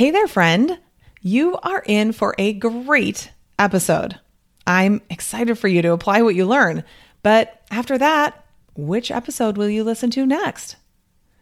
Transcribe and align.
Hey 0.00 0.12
there, 0.12 0.28
friend. 0.28 0.78
You 1.20 1.58
are 1.58 1.82
in 1.84 2.12
for 2.12 2.34
a 2.38 2.54
great 2.54 3.30
episode. 3.58 4.18
I'm 4.66 5.02
excited 5.10 5.58
for 5.58 5.68
you 5.68 5.82
to 5.82 5.92
apply 5.92 6.22
what 6.22 6.34
you 6.34 6.46
learn. 6.46 6.84
But 7.22 7.60
after 7.70 7.98
that, 7.98 8.42
which 8.74 9.10
episode 9.10 9.58
will 9.58 9.68
you 9.68 9.84
listen 9.84 10.08
to 10.12 10.24
next? 10.24 10.76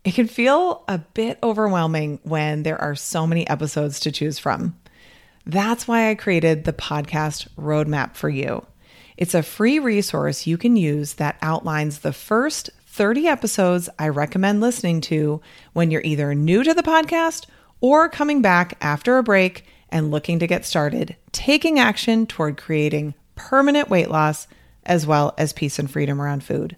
It 0.03 0.15
can 0.15 0.27
feel 0.27 0.83
a 0.89 0.99
bit 0.99 1.39
overwhelming 1.41 2.19
when 2.25 2.65
there 2.65 2.81
are 2.81 2.97
so 2.97 3.29
many 3.29 3.49
episodes 3.49 4.01
to 4.01 4.11
choose 4.11 4.41
from. 4.41 4.77
That's 5.47 5.87
why 5.87 6.11
I 6.11 6.17
created 6.17 6.65
the 6.65 6.73
podcast 6.73 7.47
roadmap 7.57 8.17
for 8.17 8.29
you. 8.29 8.67
It's 9.17 9.35
a 9.35 9.45
free 9.45 9.79
resource 9.79 10.49
you 10.49 10.59
can 10.59 10.75
use 10.75 11.15
that 11.15 11.39
outlines 11.43 12.01
the 12.01 12.13
first 12.13 12.71
30 12.87 13.29
episodes 13.29 13.89
I 14.01 14.09
recommend 14.09 14.61
listening 14.61 15.01
to 15.03 15.41
when 15.75 15.93
you're 15.93 16.03
either 16.03 16.35
new 16.35 16.65
to 16.65 16.75
the 16.75 16.83
podcast 16.83 17.47
or 17.81 18.09
coming 18.09 18.43
back 18.43 18.77
after 18.81 19.19
a 19.19 19.23
break 19.23 19.65
and 19.89 20.11
looking 20.11 20.39
to 20.39 20.47
get 20.47 20.65
started, 20.65 21.17
taking 21.33 21.79
action 21.79 22.27
toward 22.27 22.57
creating 22.57 23.15
permanent 23.35 23.89
weight 23.89 24.11
loss 24.11 24.47
as 24.85 25.07
well 25.07 25.35
as 25.39 25.53
peace 25.53 25.79
and 25.79 25.91
freedom 25.91 26.21
around 26.21 26.45
food. 26.45 26.77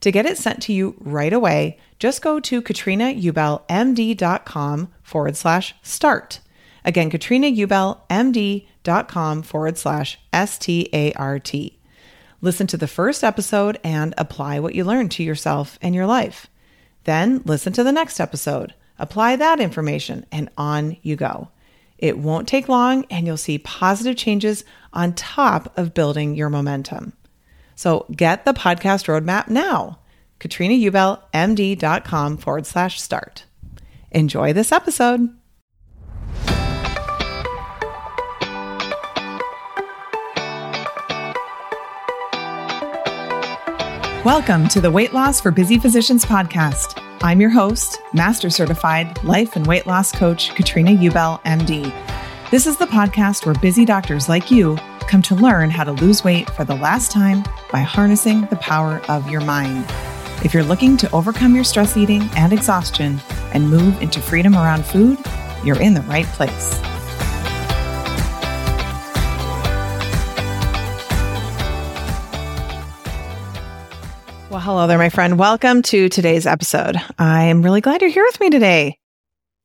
To 0.00 0.10
get 0.10 0.26
it 0.26 0.38
sent 0.38 0.60
to 0.62 0.72
you 0.72 0.96
right 0.98 1.32
away, 1.32 1.78
just 1.98 2.22
go 2.22 2.40
to 2.40 2.60
katrinaubellmd.com 2.60 4.92
forward 5.02 5.36
slash 5.36 5.74
start. 5.82 6.40
Again, 6.84 7.10
katrinaubellmd.com 7.10 9.42
forward 9.42 9.78
slash 9.78 10.18
S 10.32 10.58
T 10.58 10.88
A 10.92 11.12
R 11.12 11.38
T. 11.38 11.78
Listen 12.40 12.66
to 12.66 12.76
the 12.76 12.88
first 12.88 13.22
episode 13.22 13.78
and 13.84 14.14
apply 14.18 14.58
what 14.58 14.74
you 14.74 14.82
learned 14.82 15.12
to 15.12 15.22
yourself 15.22 15.78
and 15.80 15.94
your 15.94 16.06
life. 16.06 16.48
Then 17.04 17.42
listen 17.44 17.72
to 17.74 17.84
the 17.84 17.92
next 17.92 18.18
episode, 18.18 18.74
apply 18.98 19.36
that 19.36 19.60
information, 19.60 20.26
and 20.32 20.48
on 20.56 20.96
you 21.02 21.16
go. 21.16 21.48
It 21.98 22.18
won't 22.18 22.48
take 22.48 22.68
long, 22.68 23.04
and 23.10 23.26
you'll 23.26 23.36
see 23.36 23.58
positive 23.58 24.16
changes 24.16 24.64
on 24.92 25.14
top 25.14 25.76
of 25.78 25.94
building 25.94 26.34
your 26.34 26.50
momentum. 26.50 27.12
So 27.74 28.06
get 28.10 28.44
the 28.44 28.52
podcast 28.52 29.06
roadmap 29.06 29.48
now. 29.48 29.98
KatrinaUbellMD.com 30.40 32.36
forward 32.36 32.66
slash 32.66 33.00
start. 33.00 33.44
Enjoy 34.10 34.52
this 34.52 34.72
episode. 34.72 35.34
Welcome 44.24 44.68
to 44.68 44.80
the 44.80 44.88
Weight 44.88 45.12
Loss 45.12 45.40
for 45.40 45.50
Busy 45.50 45.80
Physicians 45.80 46.24
podcast. 46.24 47.02
I'm 47.22 47.40
your 47.40 47.50
host, 47.50 48.00
Master 48.12 48.50
Certified 48.50 49.20
Life 49.24 49.56
and 49.56 49.66
Weight 49.66 49.84
Loss 49.84 50.12
Coach 50.12 50.54
Katrina 50.54 50.92
Ubell, 50.92 51.42
MD. 51.42 51.92
This 52.52 52.68
is 52.68 52.76
the 52.76 52.86
podcast 52.86 53.44
where 53.44 53.56
busy 53.56 53.84
doctors 53.84 54.28
like 54.28 54.48
you 54.48 54.76
come 55.08 55.22
to 55.22 55.34
learn 55.34 55.70
how 55.70 55.82
to 55.82 55.90
lose 55.90 56.22
weight 56.22 56.48
for 56.50 56.64
the 56.64 56.76
last 56.76 57.10
time 57.10 57.42
by 57.72 57.80
harnessing 57.80 58.42
the 58.42 58.54
power 58.58 59.02
of 59.08 59.28
your 59.28 59.40
mind. 59.40 59.86
If 60.44 60.54
you're 60.54 60.62
looking 60.62 60.96
to 60.98 61.10
overcome 61.10 61.56
your 61.56 61.64
stress 61.64 61.96
eating 61.96 62.22
and 62.36 62.52
exhaustion 62.52 63.20
and 63.52 63.68
move 63.68 64.00
into 64.00 64.20
freedom 64.20 64.54
around 64.54 64.86
food, 64.86 65.18
you're 65.64 65.82
in 65.82 65.94
the 65.94 66.02
right 66.02 66.26
place. 66.26 66.80
Hello 74.62 74.86
there, 74.86 74.96
my 74.96 75.08
friend. 75.08 75.40
Welcome 75.40 75.82
to 75.82 76.08
today's 76.08 76.46
episode. 76.46 76.96
I 77.18 77.46
am 77.46 77.62
really 77.62 77.80
glad 77.80 78.00
you're 78.00 78.12
here 78.12 78.24
with 78.24 78.38
me 78.38 78.48
today. 78.48 78.96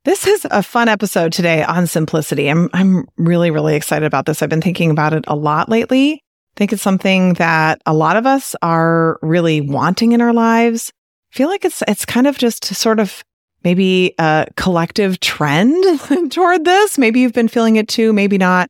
This 0.04 0.26
is 0.26 0.44
a 0.50 0.60
fun 0.60 0.88
episode 0.88 1.32
today 1.32 1.62
on 1.62 1.86
simplicity. 1.86 2.48
I'm 2.48 2.68
I'm 2.72 3.06
really 3.16 3.52
really 3.52 3.76
excited 3.76 4.06
about 4.06 4.26
this. 4.26 4.42
I've 4.42 4.48
been 4.48 4.60
thinking 4.60 4.90
about 4.90 5.12
it 5.12 5.22
a 5.28 5.36
lot 5.36 5.68
lately. 5.68 6.14
I 6.14 6.54
think 6.56 6.72
it's 6.72 6.82
something 6.82 7.34
that 7.34 7.80
a 7.86 7.94
lot 7.94 8.16
of 8.16 8.26
us 8.26 8.56
are 8.60 9.20
really 9.22 9.60
wanting 9.60 10.12
in 10.12 10.20
our 10.20 10.32
lives. 10.32 10.90
I 11.32 11.36
feel 11.36 11.48
like 11.48 11.64
it's 11.64 11.80
it's 11.86 12.04
kind 12.04 12.26
of 12.26 12.36
just 12.36 12.64
sort 12.64 12.98
of 12.98 13.22
maybe 13.62 14.14
a 14.18 14.48
collective 14.56 15.20
trend 15.20 16.00
toward 16.32 16.64
this. 16.64 16.98
Maybe 16.98 17.20
you've 17.20 17.32
been 17.32 17.46
feeling 17.46 17.76
it 17.76 17.86
too, 17.86 18.12
maybe 18.12 18.36
not. 18.36 18.68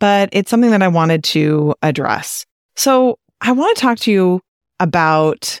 But 0.00 0.28
it's 0.32 0.50
something 0.50 0.72
that 0.72 0.82
I 0.82 0.88
wanted 0.88 1.24
to 1.24 1.74
address. 1.80 2.44
So, 2.76 3.18
I 3.40 3.52
want 3.52 3.74
to 3.74 3.80
talk 3.80 3.98
to 4.00 4.12
you 4.12 4.42
about 4.82 5.60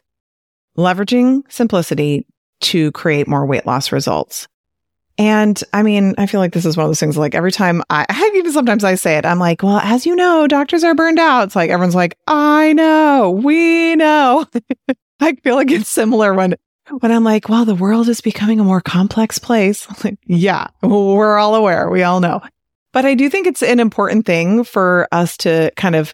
leveraging 0.76 1.42
simplicity 1.48 2.26
to 2.60 2.90
create 2.92 3.28
more 3.28 3.46
weight 3.46 3.66
loss 3.66 3.92
results. 3.92 4.48
And 5.16 5.62
I 5.72 5.82
mean, 5.82 6.14
I 6.18 6.26
feel 6.26 6.40
like 6.40 6.52
this 6.52 6.64
is 6.64 6.76
one 6.76 6.84
of 6.84 6.90
those 6.90 6.98
things 6.98 7.16
like 7.16 7.34
every 7.34 7.52
time 7.52 7.82
I, 7.88 8.04
even 8.34 8.52
sometimes 8.52 8.82
I 8.82 8.96
say 8.96 9.16
it, 9.16 9.24
I'm 9.24 9.38
like, 9.38 9.62
well, 9.62 9.78
as 9.78 10.06
you 10.06 10.16
know, 10.16 10.48
doctors 10.48 10.82
are 10.82 10.94
burned 10.94 11.20
out. 11.20 11.44
It's 11.44 11.56
like 11.56 11.70
everyone's 11.70 11.94
like, 11.94 12.18
I 12.26 12.72
know, 12.72 13.30
we 13.30 13.94
know. 13.94 14.46
I 15.20 15.34
feel 15.36 15.54
like 15.54 15.70
it's 15.70 15.88
similar 15.88 16.34
when, 16.34 16.56
when 16.98 17.12
I'm 17.12 17.22
like, 17.22 17.48
well, 17.48 17.64
the 17.64 17.76
world 17.76 18.08
is 18.08 18.20
becoming 18.20 18.58
a 18.58 18.64
more 18.64 18.80
complex 18.80 19.38
place. 19.38 19.86
Like, 20.04 20.18
yeah, 20.26 20.66
we're 20.82 21.36
all 21.36 21.54
aware. 21.54 21.88
We 21.88 22.02
all 22.02 22.18
know. 22.18 22.42
But 22.92 23.04
I 23.04 23.14
do 23.14 23.30
think 23.30 23.46
it's 23.46 23.62
an 23.62 23.78
important 23.78 24.26
thing 24.26 24.64
for 24.64 25.06
us 25.12 25.36
to 25.38 25.70
kind 25.76 25.94
of 25.94 26.12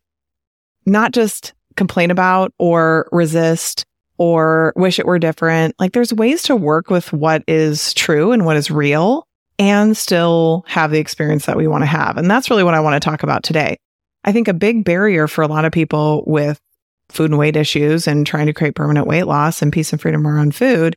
not 0.84 1.12
just 1.12 1.54
complain 1.78 2.10
about 2.10 2.52
or 2.58 3.08
resist 3.12 3.86
or 4.18 4.72
wish 4.76 4.98
it 4.98 5.06
were 5.06 5.18
different. 5.18 5.74
Like 5.78 5.92
there's 5.92 6.12
ways 6.12 6.42
to 6.44 6.56
work 6.56 6.90
with 6.90 7.12
what 7.12 7.42
is 7.48 7.94
true 7.94 8.32
and 8.32 8.44
what 8.44 8.56
is 8.56 8.70
real 8.70 9.26
and 9.58 9.96
still 9.96 10.64
have 10.68 10.90
the 10.90 10.98
experience 10.98 11.46
that 11.46 11.56
we 11.56 11.66
want 11.66 11.82
to 11.82 11.86
have. 11.86 12.16
And 12.16 12.30
that's 12.30 12.50
really 12.50 12.64
what 12.64 12.74
I 12.74 12.80
want 12.80 13.00
to 13.00 13.08
talk 13.08 13.22
about 13.22 13.42
today. 13.42 13.78
I 14.24 14.32
think 14.32 14.48
a 14.48 14.54
big 14.54 14.84
barrier 14.84 15.26
for 15.28 15.42
a 15.42 15.48
lot 15.48 15.64
of 15.64 15.72
people 15.72 16.24
with 16.26 16.60
food 17.08 17.30
and 17.30 17.38
weight 17.38 17.56
issues 17.56 18.06
and 18.06 18.26
trying 18.26 18.46
to 18.46 18.52
create 18.52 18.74
permanent 18.74 19.06
weight 19.06 19.24
loss 19.24 19.62
and 19.62 19.72
peace 19.72 19.92
and 19.92 20.00
freedom 20.00 20.26
around 20.26 20.54
food 20.54 20.94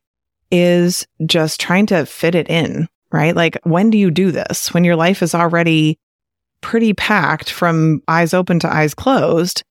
is 0.51 1.07
just 1.25 1.59
trying 1.59 1.85
to 1.85 2.05
fit 2.05 2.35
it 2.35 2.49
in, 2.49 2.89
right? 3.11 3.35
Like 3.35 3.57
when 3.63 3.89
do 3.89 3.97
you 3.97 4.11
do 4.11 4.31
this? 4.31 4.73
When 4.73 4.83
your 4.83 4.95
life 4.95 5.21
is 5.21 5.33
already 5.33 5.97
pretty 6.61 6.93
packed 6.93 7.49
from 7.51 8.01
eyes 8.07 8.33
open 8.33 8.59
to 8.59 8.71
eyes 8.73 8.93
closed. 8.93 9.63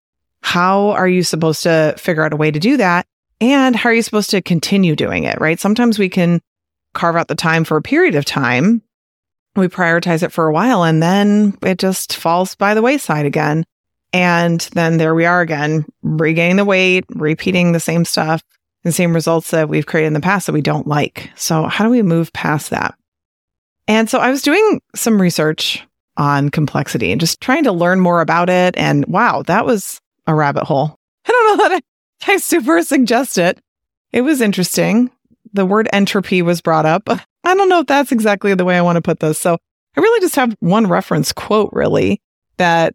How 0.42 0.90
are 0.90 1.08
you 1.08 1.22
supposed 1.22 1.62
to 1.64 1.94
figure 1.98 2.24
out 2.24 2.32
a 2.32 2.36
way 2.36 2.50
to 2.50 2.58
do 2.58 2.76
that? 2.78 3.06
And 3.40 3.74
how 3.74 3.90
are 3.90 3.94
you 3.94 4.02
supposed 4.02 4.30
to 4.30 4.42
continue 4.42 4.94
doing 4.94 5.24
it, 5.24 5.40
right? 5.40 5.58
Sometimes 5.58 5.98
we 5.98 6.08
can 6.08 6.40
carve 6.92 7.16
out 7.16 7.28
the 7.28 7.34
time 7.34 7.64
for 7.64 7.76
a 7.76 7.82
period 7.82 8.14
of 8.14 8.24
time. 8.24 8.82
We 9.56 9.68
prioritize 9.68 10.22
it 10.22 10.32
for 10.32 10.46
a 10.46 10.52
while 10.52 10.84
and 10.84 11.02
then 11.02 11.56
it 11.62 11.78
just 11.78 12.16
falls 12.16 12.54
by 12.54 12.74
the 12.74 12.82
wayside 12.82 13.26
again. 13.26 13.64
And 14.12 14.60
then 14.72 14.96
there 14.96 15.14
we 15.14 15.24
are 15.24 15.40
again, 15.40 15.84
regaining 16.02 16.56
the 16.56 16.64
weight, 16.64 17.04
repeating 17.10 17.72
the 17.72 17.80
same 17.80 18.04
stuff, 18.04 18.42
the 18.82 18.92
same 18.92 19.14
results 19.14 19.50
that 19.50 19.68
we've 19.68 19.86
created 19.86 20.08
in 20.08 20.14
the 20.14 20.20
past 20.20 20.46
that 20.46 20.52
we 20.52 20.62
don't 20.62 20.86
like. 20.86 21.30
So 21.36 21.66
how 21.66 21.84
do 21.84 21.90
we 21.90 22.02
move 22.02 22.32
past 22.32 22.70
that? 22.70 22.94
And 23.86 24.10
so 24.10 24.18
I 24.18 24.30
was 24.30 24.42
doing 24.42 24.80
some 24.94 25.20
research 25.20 25.86
on 26.16 26.50
complexity 26.50 27.12
and 27.12 27.20
just 27.20 27.40
trying 27.40 27.64
to 27.64 27.72
learn 27.72 28.00
more 28.00 28.20
about 28.20 28.50
it. 28.50 28.76
And 28.76 29.04
wow, 29.06 29.42
that 29.42 29.64
was 29.64 30.00
a 30.26 30.34
rabbit 30.34 30.64
hole. 30.64 30.96
I 31.26 31.30
don't 31.30 31.58
know 31.58 31.68
that 31.68 31.82
I, 32.26 32.32
I 32.32 32.36
super 32.38 32.82
suggest 32.82 33.38
it. 33.38 33.60
It 34.12 34.22
was 34.22 34.40
interesting. 34.40 35.10
The 35.52 35.66
word 35.66 35.88
entropy 35.92 36.42
was 36.42 36.60
brought 36.60 36.86
up. 36.86 37.08
I 37.44 37.54
don't 37.54 37.68
know 37.68 37.80
if 37.80 37.86
that's 37.86 38.12
exactly 38.12 38.54
the 38.54 38.64
way 38.64 38.76
I 38.76 38.82
want 38.82 38.96
to 38.96 39.02
put 39.02 39.20
this. 39.20 39.38
So 39.38 39.56
I 39.96 40.00
really 40.00 40.20
just 40.20 40.36
have 40.36 40.54
one 40.60 40.86
reference 40.86 41.32
quote, 41.32 41.70
really, 41.72 42.20
that 42.58 42.94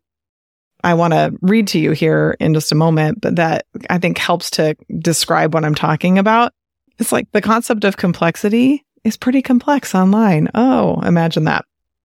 I 0.84 0.94
want 0.94 1.14
to 1.14 1.34
read 1.42 1.68
to 1.70 1.80
you 1.80 1.92
here 1.92 2.38
in 2.40 2.54
just 2.54 2.72
a 2.72 2.76
moment, 2.76 3.20
but 3.22 3.38
that 3.38 3.66
I 3.90 3.98
think 3.98 4.20
helps 4.20 4.52
to 4.52 4.76
describe 5.00 5.54
what 5.54 5.66
I'm 5.66 5.74
talking 5.74 6.20
about. 6.20 6.54
It's 7.00 7.12
like 7.12 7.28
the 7.32 7.42
concept 7.42 7.84
of 7.84 7.98
complexity 7.98 8.86
is 9.04 9.18
pretty 9.18 9.42
complex 9.42 9.96
online. 9.96 10.50
Oh, 10.54 11.00
imagine 11.02 11.46
that. 11.46 11.66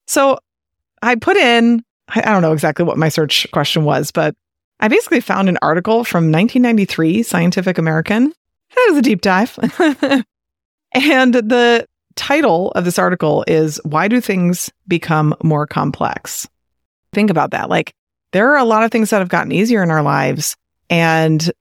So 0.08 0.40
I 1.02 1.16
put 1.16 1.38
in, 1.38 1.84
I 2.10 2.22
don't 2.22 2.42
know 2.42 2.54
exactly 2.54 2.86
what 2.86 2.98
my 2.98 3.10
search 3.10 3.48
question 3.52 3.86
was, 3.86 4.12
but 4.12 4.36
I 4.80 4.88
basically 4.88 5.22
found 5.22 5.50
an 5.50 5.58
article 5.62 6.04
from 6.04 6.32
1993, 6.32 7.24
Scientific 7.24 7.78
American. 7.78 8.34
That 8.76 8.88
was 8.90 8.98
a 8.98 9.02
deep 9.02 9.22
dive. 9.22 9.58
and 10.94 11.34
the 11.34 11.88
title 12.16 12.72
of 12.72 12.86
this 12.86 13.00
article 13.00 13.44
is 13.48 13.80
Why 13.84 14.08
Do 14.08 14.20
Things 14.20 14.70
Become 14.88 15.36
More 15.44 15.66
Complex? 15.66 16.48
Think 17.14 17.30
about 17.30 17.52
that. 17.52 17.70
Like, 17.70 17.94
there 18.32 18.52
are 18.52 18.58
a 18.58 18.66
lot 18.66 18.84
of 18.84 18.92
things 18.92 19.10
that 19.10 19.20
have 19.20 19.30
gotten 19.30 19.52
easier 19.52 19.82
in 19.82 19.92
our 19.92 20.04
lives, 20.04 20.58
and 20.90 21.52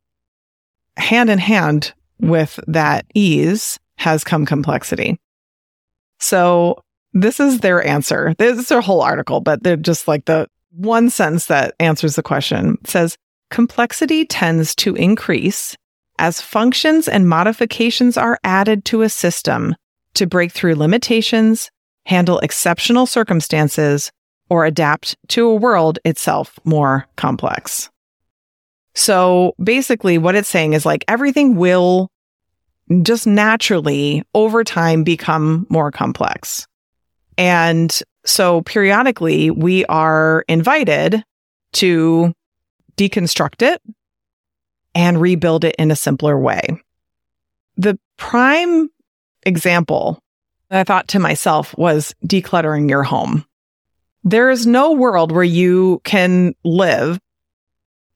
hand 0.96 1.30
in 1.30 1.38
hand 1.38 1.92
with 2.20 2.58
that 2.66 3.06
ease 3.14 3.78
has 3.96 4.24
come 4.24 4.44
complexity. 4.44 5.18
So, 6.18 6.82
this 7.12 7.38
is 7.38 7.60
their 7.60 7.86
answer. 7.86 8.34
This 8.38 8.58
is 8.58 8.68
their 8.68 8.80
whole 8.80 9.02
article, 9.02 9.40
but 9.40 9.62
they're 9.62 9.76
just 9.76 10.08
like 10.08 10.24
the 10.24 10.48
one 10.76 11.10
sentence 11.10 11.46
that 11.46 11.74
answers 11.78 12.16
the 12.16 12.22
question 12.22 12.78
it 12.82 12.88
says 12.88 13.16
complexity 13.50 14.24
tends 14.24 14.74
to 14.74 14.94
increase 14.96 15.76
as 16.18 16.40
functions 16.40 17.08
and 17.08 17.28
modifications 17.28 18.16
are 18.16 18.38
added 18.44 18.84
to 18.84 19.02
a 19.02 19.08
system 19.08 19.74
to 20.14 20.26
break 20.26 20.52
through 20.52 20.74
limitations, 20.74 21.70
handle 22.06 22.38
exceptional 22.38 23.06
circumstances, 23.06 24.10
or 24.48 24.64
adapt 24.64 25.16
to 25.28 25.46
a 25.46 25.54
world 25.54 25.98
itself 26.04 26.58
more 26.64 27.06
complex. 27.16 27.90
So 28.94 29.54
basically, 29.62 30.18
what 30.18 30.36
it's 30.36 30.48
saying 30.48 30.74
is 30.74 30.86
like 30.86 31.04
everything 31.08 31.56
will 31.56 32.10
just 33.02 33.26
naturally 33.26 34.22
over 34.34 34.62
time 34.62 35.02
become 35.02 35.66
more 35.68 35.90
complex. 35.90 36.66
And 37.36 37.98
so 38.24 38.62
periodically, 38.62 39.50
we 39.50 39.84
are 39.86 40.44
invited 40.48 41.24
to 41.74 42.32
deconstruct 42.96 43.62
it 43.62 43.82
and 44.94 45.20
rebuild 45.20 45.64
it 45.64 45.74
in 45.78 45.90
a 45.90 45.96
simpler 45.96 46.38
way. 46.38 46.62
The 47.76 47.98
prime 48.16 48.88
example 49.44 50.20
that 50.68 50.80
I 50.80 50.84
thought 50.84 51.08
to 51.08 51.18
myself 51.18 51.76
was 51.76 52.14
decluttering 52.26 52.88
your 52.88 53.02
home. 53.02 53.44
There 54.22 54.50
is 54.50 54.66
no 54.66 54.92
world 54.92 55.32
where 55.32 55.44
you 55.44 56.00
can 56.04 56.54
live, 56.64 57.18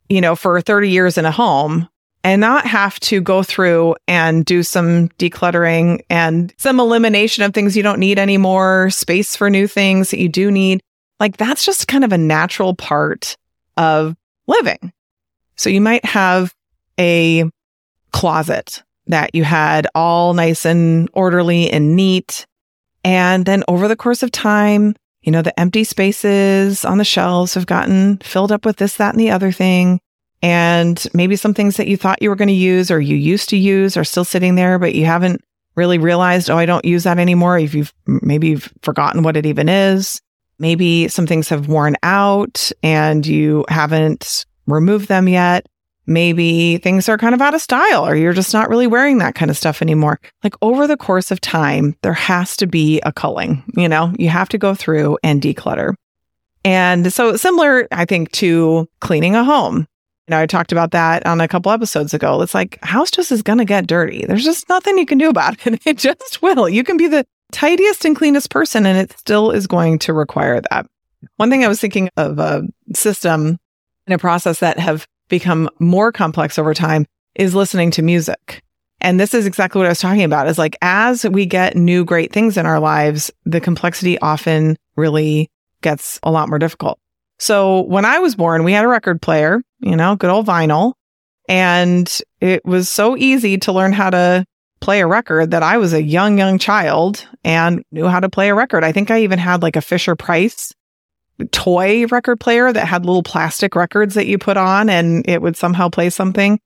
you 0.09 0.21
know, 0.21 0.35
for 0.35 0.61
30 0.61 0.89
years 0.89 1.19
in 1.19 1.27
a 1.27 1.31
home 1.31 1.89
and 2.25 2.41
not 2.41 2.67
have 2.67 2.99
to 3.01 3.21
go 3.21 3.43
through 3.43 3.97
and 4.07 4.45
do 4.45 4.63
some 4.63 5.09
decluttering 5.11 6.01
and 6.11 6.53
some 6.59 6.81
elimination 6.81 7.45
of 7.45 7.55
things 7.55 7.77
you 7.77 7.83
don't 7.83 8.01
need 8.01 8.19
anymore, 8.19 8.91
space 8.91 9.37
for 9.37 9.49
new 9.49 9.67
things 9.67 10.11
that 10.11 10.19
you 10.19 10.29
do 10.29 10.51
need. 10.51 10.81
Like 11.21 11.37
that's 11.37 11.65
just 11.65 11.89
kind 11.89 12.05
of 12.05 12.13
a 12.13 12.19
natural 12.19 12.75
part 12.75 13.37
of 13.77 14.17
living. 14.47 14.93
So 15.57 15.71
you 15.71 15.81
might 15.81 16.05
have 16.05 16.55
a 16.99 17.45
closet 18.13 18.83
that 19.07 19.35
you 19.35 19.45
had 19.45 19.87
all 19.95 20.35
nice 20.35 20.65
and 20.65 21.09
orderly 21.13 21.71
and 21.71 21.97
neat. 21.97 22.47
And 23.05 23.47
then 23.47 23.65
over 23.69 23.89
the 23.89 23.97
course 23.97 24.23
of 24.23 24.31
time, 24.31 24.95
you 25.23 25.33
know, 25.33 25.43
the 25.43 25.59
empty 25.59 25.85
spaces 25.85 26.85
on 26.85 26.99
the 26.99 27.05
shelves 27.05 27.55
have 27.55 27.67
gotten 27.67 28.19
filled 28.19 28.53
up 28.53 28.65
with 28.65 28.77
this, 28.77 28.97
that, 28.97 29.15
and 29.15 29.21
the 29.21 29.31
other 29.31 29.51
thing. 29.53 30.01
And 30.43 31.05
maybe 31.15 31.37
some 31.37 31.55
things 31.55 31.77
that 31.77 31.89
you 31.89 31.97
thought 31.97 32.23
you 32.23 32.29
were 32.29 32.37
going 32.37 32.49
to 32.49 32.55
use 32.55 32.91
or 32.91 33.01
you 33.01 33.17
used 33.17 33.49
to 33.51 33.57
use 33.57 33.97
are 33.97 34.05
still 34.05 34.25
sitting 34.25 34.55
there, 34.55 34.79
but 34.79 34.95
you 34.95 35.05
haven't 35.05 35.43
really 35.75 35.99
realized, 35.99 36.51
oh, 36.51 36.57
I 36.57 36.67
don't 36.67 36.85
use 36.85 37.05
that 37.05 37.19
anymore. 37.19 37.59
If 37.59 37.75
you've 37.75 37.93
maybe 38.07 38.49
you've 38.49 38.73
forgotten 38.83 39.23
what 39.23 39.37
it 39.37 39.47
even 39.47 39.69
is. 39.69 40.21
Maybe 40.61 41.07
some 41.07 41.27
things 41.27 41.49
have 41.51 41.69
worn 41.69 41.97
out 42.03 42.73
and 42.83 43.25
you 43.25 43.65
haven't 43.69 44.45
removed 44.67 45.09
them 45.09 45.29
yet 45.29 45.67
maybe 46.09 46.79
things 46.79 47.09
are 47.09 47.19
kind 47.19 47.35
of 47.35 47.43
out 47.43 47.55
of 47.55 47.61
style 47.61 48.07
or 48.07 48.17
you're 48.17 48.33
just 48.33 48.55
not 48.55 48.69
really 48.71 48.87
wearing 48.87 49.19
that 49.19 49.35
kind 49.35 49.51
of 49.51 49.57
stuff 49.57 49.83
anymore. 49.83 50.19
Like 50.43 50.55
over 50.63 50.87
the 50.87 50.97
course 50.97 51.31
of 51.31 51.41
time, 51.41 51.95
there 52.03 52.15
has 52.15 52.57
to 52.57 52.67
be 52.67 53.01
a 53.03 53.13
culling, 53.13 53.63
you 53.77 53.89
know, 53.89 54.13
you 54.19 54.31
have 54.31 54.49
to 54.49 54.59
go 54.59 54.75
through 54.75 55.19
and 55.23 55.41
declutter. 55.41 55.95
And 56.65 57.13
so 57.13 57.37
similar, 57.37 57.87
I 57.93 58.05
think, 58.07 58.33
to 58.33 58.89
cleaning 59.01 59.37
a 59.37 59.45
home. 59.45 59.87
You 60.29 60.35
know, 60.35 60.41
I 60.43 60.47
talked 60.47 60.73
about 60.73 60.91
that 60.91 61.25
on 61.25 61.41
a 61.41 61.49
couple 61.49 61.73
episodes 61.73 62.13
ago. 62.13 62.43
It's 62.43 62.55
like 62.55 62.79
house 62.85 63.11
just 63.11 63.33
is 63.33 63.41
going 63.41 63.59
to 63.59 63.65
get 63.65 63.87
dirty. 63.87 64.27
There's 64.27 64.45
just 64.45 64.69
nothing 64.69 64.99
you 64.99 65.07
can 65.07 65.17
do 65.17 65.31
about 65.31 65.67
it. 65.67 65.81
It 65.87 65.97
just 65.97 66.43
will. 66.43 66.69
You 66.69 66.85
can 66.85 66.99
be 66.99 67.09
the 67.09 67.25
tidiest 67.51 68.05
and 68.05 68.15
cleanest 68.15 68.51
person 68.51 68.85
and 68.85 68.99
it 68.99 69.19
still 69.19 69.51
is 69.51 69.67
going 69.67 69.99
to 70.01 70.13
require 70.13 70.61
that. 70.71 70.87
One 71.37 71.49
thing 71.49 71.65
I 71.65 71.69
was 71.69 71.81
thinking 71.81 72.11
of 72.19 72.39
a 72.39 72.63
system 72.95 73.57
and 74.07 74.15
a 74.15 74.19
process 74.19 74.59
that 74.59 74.79
have 74.79 75.07
become 75.31 75.71
more 75.79 76.13
complex 76.13 76.59
over 76.59 76.75
time 76.75 77.07
is 77.35 77.55
listening 77.55 77.91
to 77.93 78.03
music. 78.03 78.63
And 79.01 79.19
this 79.19 79.33
is 79.33 79.47
exactly 79.47 79.79
what 79.79 79.87
I 79.87 79.91
was 79.91 80.01
talking 80.01 80.25
about 80.25 80.49
is 80.49 80.59
like, 80.59 80.77
as 80.83 81.25
we 81.25 81.47
get 81.47 81.75
new 81.75 82.05
great 82.05 82.35
things 82.35 82.59
in 82.59 82.67
our 82.67 82.81
lives, 82.81 83.31
the 83.47 83.63
complexity 83.63 84.19
often 84.19 84.77
really 84.95 85.49
gets 85.81 86.21
a 86.23 86.31
lot 86.31 86.51
more 86.51 86.59
difficult. 86.59 86.99
So 87.39 87.83
when 87.83 88.05
I 88.05 88.19
was 88.19 88.35
born, 88.35 88.65
we 88.65 88.73
had 88.73 88.85
a 88.85 88.89
record 88.89 89.23
player, 89.23 89.61
you 89.81 89.97
know, 89.97 90.17
good 90.17 90.31
old 90.31 90.47
vinyl. 90.47 90.95
And 91.49 92.11
it 92.41 92.65
was 92.65 92.89
so 92.89 93.17
easy 93.17 93.59
to 93.59 93.73
learn 93.73 93.93
how 93.93 94.11
to 94.11 94.45
play 94.81 95.01
a 95.01 95.07
record 95.07 95.51
that 95.51 95.63
I 95.63 95.79
was 95.79 95.93
a 95.93 96.03
young, 96.03 96.39
young 96.39 96.59
child 96.59 97.27
and 97.45 97.83
knew 97.91 98.07
how 98.07 98.21
to 98.21 98.29
play 98.29 98.49
a 98.49 98.55
record. 98.55 98.85
I 98.85 98.93
think 98.93 99.11
I 99.11 99.23
even 99.23 99.39
had 99.39 99.63
like 99.63 99.77
a 99.77 99.81
Fisher 99.81 100.15
Price 100.15 100.73
toy 101.53 102.07
record 102.07 102.41
player 102.41 102.73
that 102.73 102.87
had 102.87 103.07
little 103.07 103.23
plastic 103.23 103.75
records 103.75 104.15
that 104.15 104.27
you 104.27 104.39
put 104.39 104.57
on 104.57 104.91
and 104.91 105.29
it 105.29 105.41
would 105.41 105.57
somehow 105.57 105.89
play 105.89 106.11
something. 106.11 106.59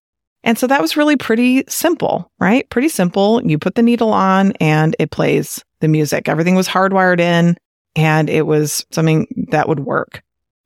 And 0.45 0.59
so 0.59 0.67
that 0.67 0.83
was 0.83 0.97
really 0.97 1.17
pretty 1.17 1.65
simple, 1.69 2.31
right? 2.41 2.69
Pretty 2.71 2.89
simple. 2.89 3.43
You 3.45 3.59
put 3.59 3.77
the 3.77 3.83
needle 3.83 4.13
on 4.13 4.53
and 4.53 4.97
it 4.99 5.11
plays 5.11 5.63
the 5.81 5.89
music. 5.89 6.29
Everything 6.29 6.55
was 6.55 6.69
hardwired 6.69 7.21
in 7.21 7.57
and 7.95 8.29
it 8.29 8.47
was 8.47 8.85
something 8.91 9.47
that 9.51 9.69
would 9.69 9.81
work. 9.81 10.23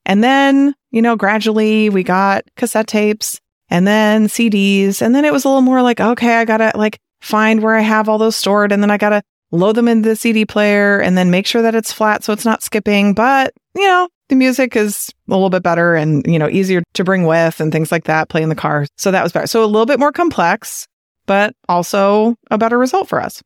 And 0.06 0.24
then, 0.24 0.74
you 0.92 1.02
know, 1.02 1.16
gradually 1.16 1.90
we 1.90 2.02
got 2.02 2.44
cassette 2.56 2.86
tapes 2.86 3.40
and 3.68 3.86
then 3.86 4.28
CDs. 4.28 5.02
And 5.02 5.14
then 5.14 5.24
it 5.24 5.32
was 5.32 5.44
a 5.44 5.48
little 5.48 5.62
more 5.62 5.82
like, 5.82 6.00
okay, 6.00 6.36
I 6.36 6.44
got 6.44 6.58
to 6.58 6.72
like 6.74 6.98
find 7.20 7.62
where 7.62 7.74
I 7.74 7.80
have 7.80 8.08
all 8.08 8.16
those 8.16 8.36
stored. 8.36 8.72
And 8.72 8.82
then 8.82 8.90
I 8.90 8.96
got 8.96 9.10
to 9.10 9.22
load 9.50 9.74
them 9.74 9.88
into 9.88 10.08
the 10.08 10.16
CD 10.16 10.44
player 10.44 11.00
and 11.00 11.18
then 11.18 11.30
make 11.30 11.46
sure 11.46 11.62
that 11.62 11.74
it's 11.74 11.92
flat 11.92 12.24
so 12.24 12.32
it's 12.32 12.44
not 12.44 12.62
skipping. 12.62 13.14
But, 13.14 13.52
you 13.74 13.86
know, 13.86 14.08
the 14.28 14.36
music 14.36 14.76
is 14.76 15.10
a 15.28 15.32
little 15.32 15.50
bit 15.50 15.64
better 15.64 15.94
and, 15.94 16.24
you 16.26 16.38
know, 16.38 16.48
easier 16.48 16.82
to 16.94 17.04
bring 17.04 17.26
with 17.26 17.60
and 17.60 17.72
things 17.72 17.90
like 17.90 18.04
that, 18.04 18.28
play 18.28 18.42
in 18.42 18.48
the 18.48 18.54
car. 18.54 18.86
So 18.96 19.10
that 19.10 19.24
was 19.24 19.32
better. 19.32 19.48
So 19.48 19.64
a 19.64 19.66
little 19.66 19.86
bit 19.86 19.98
more 19.98 20.12
complex, 20.12 20.86
but 21.26 21.52
also 21.68 22.36
a 22.50 22.58
better 22.58 22.78
result 22.78 23.08
for 23.08 23.20
us. 23.20 23.42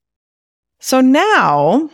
So 0.79 1.01
now 1.01 1.91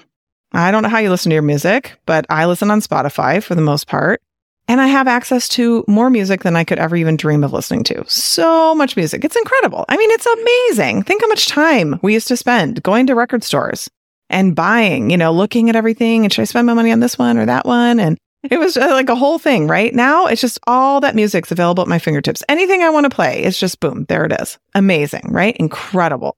I 0.52 0.70
don't 0.70 0.82
know 0.82 0.88
how 0.88 0.98
you 0.98 1.10
listen 1.10 1.30
to 1.30 1.34
your 1.34 1.42
music, 1.42 1.98
but 2.06 2.26
I 2.30 2.46
listen 2.46 2.70
on 2.70 2.80
Spotify 2.80 3.42
for 3.42 3.54
the 3.54 3.62
most 3.62 3.86
part. 3.86 4.20
And 4.68 4.80
I 4.80 4.88
have 4.88 5.06
access 5.06 5.48
to 5.50 5.84
more 5.86 6.10
music 6.10 6.42
than 6.42 6.56
I 6.56 6.64
could 6.64 6.78
ever 6.78 6.96
even 6.96 7.16
dream 7.16 7.44
of 7.44 7.52
listening 7.52 7.84
to. 7.84 8.04
So 8.08 8.74
much 8.74 8.96
music. 8.96 9.24
It's 9.24 9.36
incredible. 9.36 9.84
I 9.88 9.96
mean, 9.96 10.10
it's 10.10 10.26
amazing. 10.26 11.04
Think 11.04 11.22
how 11.22 11.28
much 11.28 11.46
time 11.46 12.00
we 12.02 12.14
used 12.14 12.28
to 12.28 12.36
spend 12.36 12.82
going 12.82 13.06
to 13.06 13.14
record 13.14 13.44
stores 13.44 13.88
and 14.28 14.56
buying, 14.56 15.10
you 15.10 15.16
know, 15.16 15.32
looking 15.32 15.68
at 15.68 15.76
everything 15.76 16.24
and 16.24 16.32
should 16.32 16.42
I 16.42 16.46
spend 16.46 16.66
my 16.66 16.74
money 16.74 16.90
on 16.90 17.00
this 17.00 17.16
one 17.16 17.38
or 17.38 17.46
that 17.46 17.64
one? 17.64 18.00
And 18.00 18.18
it 18.50 18.58
was 18.58 18.76
uh, 18.76 18.88
like 18.90 19.08
a 19.08 19.14
whole 19.14 19.38
thing, 19.38 19.68
right? 19.68 19.94
Now 19.94 20.26
it's 20.26 20.40
just 20.40 20.58
all 20.66 21.00
that 21.00 21.14
music's 21.14 21.52
available 21.52 21.82
at 21.82 21.88
my 21.88 21.98
fingertips. 21.98 22.42
Anything 22.48 22.82
I 22.82 22.90
want 22.90 23.04
to 23.04 23.10
play, 23.10 23.42
it's 23.42 23.58
just 23.58 23.80
boom, 23.80 24.04
there 24.08 24.24
it 24.24 24.32
is. 24.40 24.58
Amazing, 24.74 25.28
right? 25.30 25.56
Incredible. 25.58 26.36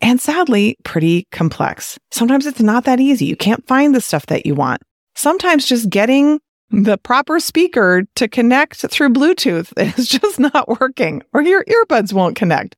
And 0.00 0.20
sadly, 0.20 0.76
pretty 0.84 1.26
complex. 1.32 1.98
Sometimes 2.10 2.46
it's 2.46 2.60
not 2.60 2.84
that 2.84 3.00
easy. 3.00 3.26
You 3.26 3.36
can't 3.36 3.66
find 3.66 3.94
the 3.94 4.00
stuff 4.00 4.26
that 4.26 4.46
you 4.46 4.54
want. 4.54 4.82
Sometimes 5.16 5.66
just 5.66 5.90
getting 5.90 6.40
the 6.70 6.98
proper 6.98 7.40
speaker 7.40 8.04
to 8.16 8.28
connect 8.28 8.88
through 8.90 9.10
Bluetooth 9.10 9.72
is 9.98 10.08
just 10.08 10.38
not 10.38 10.80
working, 10.80 11.22
or 11.32 11.42
your 11.42 11.64
earbuds 11.64 12.12
won't 12.12 12.36
connect. 12.36 12.76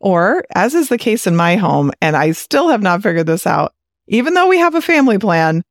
Or, 0.00 0.44
as 0.54 0.74
is 0.74 0.88
the 0.88 0.98
case 0.98 1.26
in 1.26 1.36
my 1.36 1.56
home, 1.56 1.92
and 2.00 2.16
I 2.16 2.32
still 2.32 2.70
have 2.70 2.82
not 2.82 3.02
figured 3.02 3.26
this 3.26 3.46
out, 3.46 3.74
even 4.08 4.34
though 4.34 4.48
we 4.48 4.58
have 4.58 4.74
a 4.74 4.80
family 4.80 5.18
plan, 5.18 5.62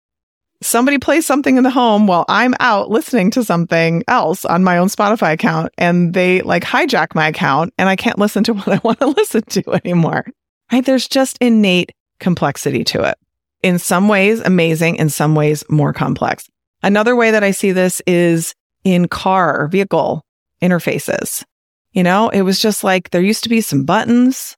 somebody 0.62 0.98
plays 0.98 1.26
something 1.26 1.58
in 1.58 1.64
the 1.64 1.70
home 1.70 2.08
while 2.08 2.26
I'm 2.30 2.54
out 2.60 2.90
listening 2.90 3.32
to 3.32 3.44
something 3.44 4.04
else 4.08 4.46
on 4.46 4.64
my 4.64 4.78
own 4.78 4.88
Spotify 4.88 5.34
account, 5.34 5.74
and 5.78 6.14
they 6.14 6.42
like 6.42 6.64
hijack 6.64 7.16
my 7.16 7.28
account, 7.28 7.74
and 7.78 7.90
I 7.90 7.96
can't 7.96 8.20
listen 8.20 8.44
to 8.46 8.54
what 8.56 8.68
I 8.68 8.80
want 8.84 9.00
to 9.00 9.08
listen 9.08 9.42
to 9.42 9.74
anymore. 9.74 10.26
Right? 10.72 10.86
There's 10.86 11.08
just 11.08 11.38
innate 11.42 11.92
complexity 12.20 12.84
to 12.86 13.04
it. 13.04 13.18
In 13.62 13.80
some 13.80 14.08
ways, 14.08 14.40
amazing, 14.40 14.96
in 14.98 15.10
some 15.10 15.36
ways, 15.36 15.64
more 15.70 15.92
complex. 15.92 16.48
Another 16.82 17.16
way 17.16 17.32
that 17.32 17.44
I 17.44 17.52
see 17.52 17.72
this 17.72 18.02
is 18.08 18.54
in 18.84 19.08
car 19.08 19.68
vehicle 19.68 20.24
interfaces. 20.62 21.44
You 21.92 22.04
know, 22.04 22.30
it 22.30 22.44
was 22.44 22.60
just 22.60 22.84
like 22.84 23.10
there 23.10 23.22
used 23.22 23.44
to 23.44 23.50
be 23.50 23.62
some 23.62 23.84
buttons 23.84 24.56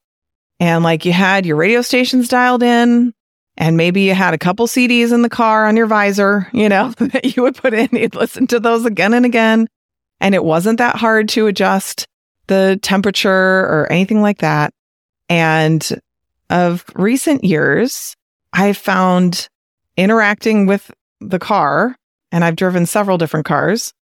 and 0.60 0.84
like 0.84 1.06
you 1.06 1.14
had 1.14 1.46
your 1.46 1.56
radio 1.56 1.82
stations 1.82 2.28
dialed 2.28 2.62
in 2.62 3.14
and 3.58 3.78
maybe 3.78 4.02
you 4.02 4.14
had 4.14 4.34
a 4.34 4.40
couple 4.40 4.68
CDs 4.68 5.12
in 5.12 5.22
the 5.22 5.30
car 5.30 5.66
on 5.66 5.78
your 5.78 5.88
visor, 5.88 6.48
you 6.54 6.70
know, 6.70 6.90
that 6.98 7.36
you 7.36 7.44
would 7.44 7.56
put 7.56 7.74
in. 7.74 7.90
You'd 7.92 8.16
listen 8.16 8.48
to 8.48 8.60
those 8.60 8.86
again 8.86 9.14
and 9.14 9.26
again. 9.26 9.68
And 10.20 10.36
it 10.36 10.44
wasn't 10.44 10.78
that 10.78 10.98
hard 10.98 11.30
to 11.30 11.48
adjust 11.48 12.06
the 12.48 12.78
temperature 12.82 13.30
or 13.30 13.88
anything 13.92 14.22
like 14.22 14.40
that. 14.40 14.74
And 15.30 16.02
of 16.50 16.86
recent 16.96 17.44
years, 17.44 18.16
I 18.54 18.74
found 18.74 19.48
interacting 19.98 20.66
with 20.66 20.92
the 21.22 21.40
car, 21.40 21.96
and 22.32 22.44
I've 22.44 22.56
driven 22.56 22.86
several 22.86 23.18
different 23.18 23.46
cars, 23.46 23.94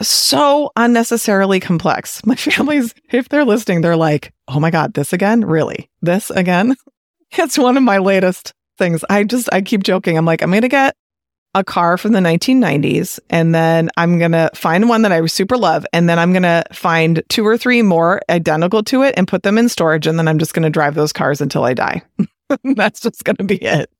so 0.00 0.70
unnecessarily 0.76 1.60
complex. 1.60 2.24
My 2.26 2.36
family's, 2.36 2.94
if 3.10 3.28
they're 3.28 3.44
listening, 3.44 3.80
they're 3.80 3.96
like, 3.96 4.32
oh 4.48 4.60
my 4.60 4.70
God, 4.70 4.94
this 4.94 5.12
again? 5.12 5.44
Really? 5.44 5.90
This 6.02 6.30
again? 6.30 6.76
It's 7.38 7.58
one 7.58 7.76
of 7.76 7.82
my 7.82 7.98
latest 7.98 8.54
things. 8.78 9.04
I 9.10 9.24
just, 9.24 9.48
I 9.52 9.60
keep 9.60 9.82
joking. 9.82 10.16
I'm 10.16 10.24
like, 10.24 10.42
I'm 10.42 10.50
going 10.50 10.62
to 10.62 10.68
get 10.68 10.94
a 11.56 11.64
car 11.64 11.98
from 11.98 12.12
the 12.12 12.20
1990s 12.20 13.18
and 13.30 13.52
then 13.52 13.90
I'm 13.96 14.20
going 14.20 14.30
to 14.30 14.48
find 14.54 14.88
one 14.88 15.02
that 15.02 15.10
I 15.10 15.26
super 15.26 15.56
love. 15.56 15.84
And 15.92 16.08
then 16.08 16.20
I'm 16.20 16.32
going 16.32 16.44
to 16.44 16.62
find 16.72 17.22
two 17.28 17.44
or 17.44 17.58
three 17.58 17.82
more 17.82 18.22
identical 18.30 18.84
to 18.84 19.02
it 19.02 19.14
and 19.16 19.26
put 19.26 19.42
them 19.42 19.58
in 19.58 19.68
storage. 19.68 20.06
And 20.06 20.18
then 20.18 20.28
I'm 20.28 20.38
just 20.38 20.54
going 20.54 20.62
to 20.62 20.70
drive 20.70 20.94
those 20.94 21.12
cars 21.12 21.40
until 21.40 21.64
I 21.64 21.74
die. 21.74 22.02
That's 22.64 23.00
just 23.00 23.24
going 23.24 23.36
to 23.36 23.44
be 23.44 23.56
it. 23.56 23.90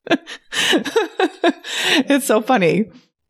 it's 2.07 2.27
so 2.27 2.43
funny. 2.43 2.85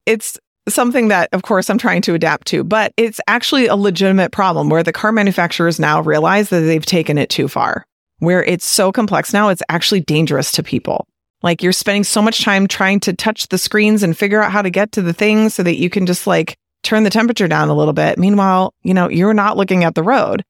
It's 0.06 0.38
something 0.68 1.08
that, 1.08 1.28
of 1.32 1.42
course, 1.42 1.68
I'm 1.70 1.78
trying 1.78 2.02
to 2.02 2.14
adapt 2.14 2.46
to, 2.48 2.64
but 2.64 2.92
it's 2.96 3.20
actually 3.26 3.66
a 3.66 3.76
legitimate 3.76 4.32
problem 4.32 4.68
where 4.68 4.82
the 4.82 4.92
car 4.92 5.12
manufacturers 5.12 5.78
now 5.78 6.00
realize 6.00 6.48
that 6.50 6.60
they've 6.60 6.84
taken 6.84 7.18
it 7.18 7.30
too 7.30 7.48
far, 7.48 7.84
where 8.18 8.42
it's 8.42 8.66
so 8.66 8.90
complex 8.90 9.32
now, 9.32 9.48
it's 9.48 9.62
actually 9.68 10.00
dangerous 10.00 10.50
to 10.52 10.62
people. 10.62 11.06
Like 11.42 11.62
you're 11.62 11.72
spending 11.72 12.04
so 12.04 12.22
much 12.22 12.42
time 12.42 12.66
trying 12.66 13.00
to 13.00 13.12
touch 13.12 13.48
the 13.48 13.58
screens 13.58 14.02
and 14.02 14.16
figure 14.16 14.42
out 14.42 14.50
how 14.50 14.62
to 14.62 14.70
get 14.70 14.92
to 14.92 15.02
the 15.02 15.12
things 15.12 15.54
so 15.54 15.62
that 15.62 15.76
you 15.76 15.90
can 15.90 16.06
just 16.06 16.26
like 16.26 16.56
turn 16.82 17.04
the 17.04 17.10
temperature 17.10 17.46
down 17.46 17.68
a 17.68 17.74
little 17.74 17.92
bit. 17.92 18.18
Meanwhile, 18.18 18.72
you 18.82 18.94
know, 18.94 19.08
you're 19.08 19.34
not 19.34 19.56
looking 19.56 19.84
at 19.84 19.94
the 19.94 20.02
road. 20.02 20.42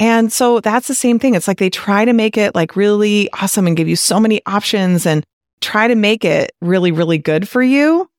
And 0.00 0.32
so 0.32 0.60
that's 0.60 0.88
the 0.88 0.94
same 0.94 1.18
thing. 1.18 1.34
It's 1.34 1.46
like 1.46 1.58
they 1.58 1.70
try 1.70 2.04
to 2.04 2.12
make 2.12 2.38
it 2.38 2.54
like 2.54 2.74
really 2.74 3.30
awesome 3.34 3.66
and 3.66 3.76
give 3.76 3.88
you 3.88 3.96
so 3.96 4.18
many 4.18 4.40
options 4.46 5.04
and 5.04 5.24
try 5.60 5.86
to 5.86 5.94
make 5.94 6.24
it 6.24 6.52
really, 6.62 6.90
really 6.90 7.18
good 7.18 7.46
for 7.46 7.62
you. 7.62 8.09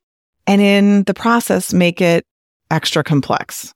And 0.51 0.61
in 0.61 1.03
the 1.03 1.13
process, 1.13 1.73
make 1.73 2.01
it 2.01 2.25
extra 2.69 3.05
complex. 3.05 3.73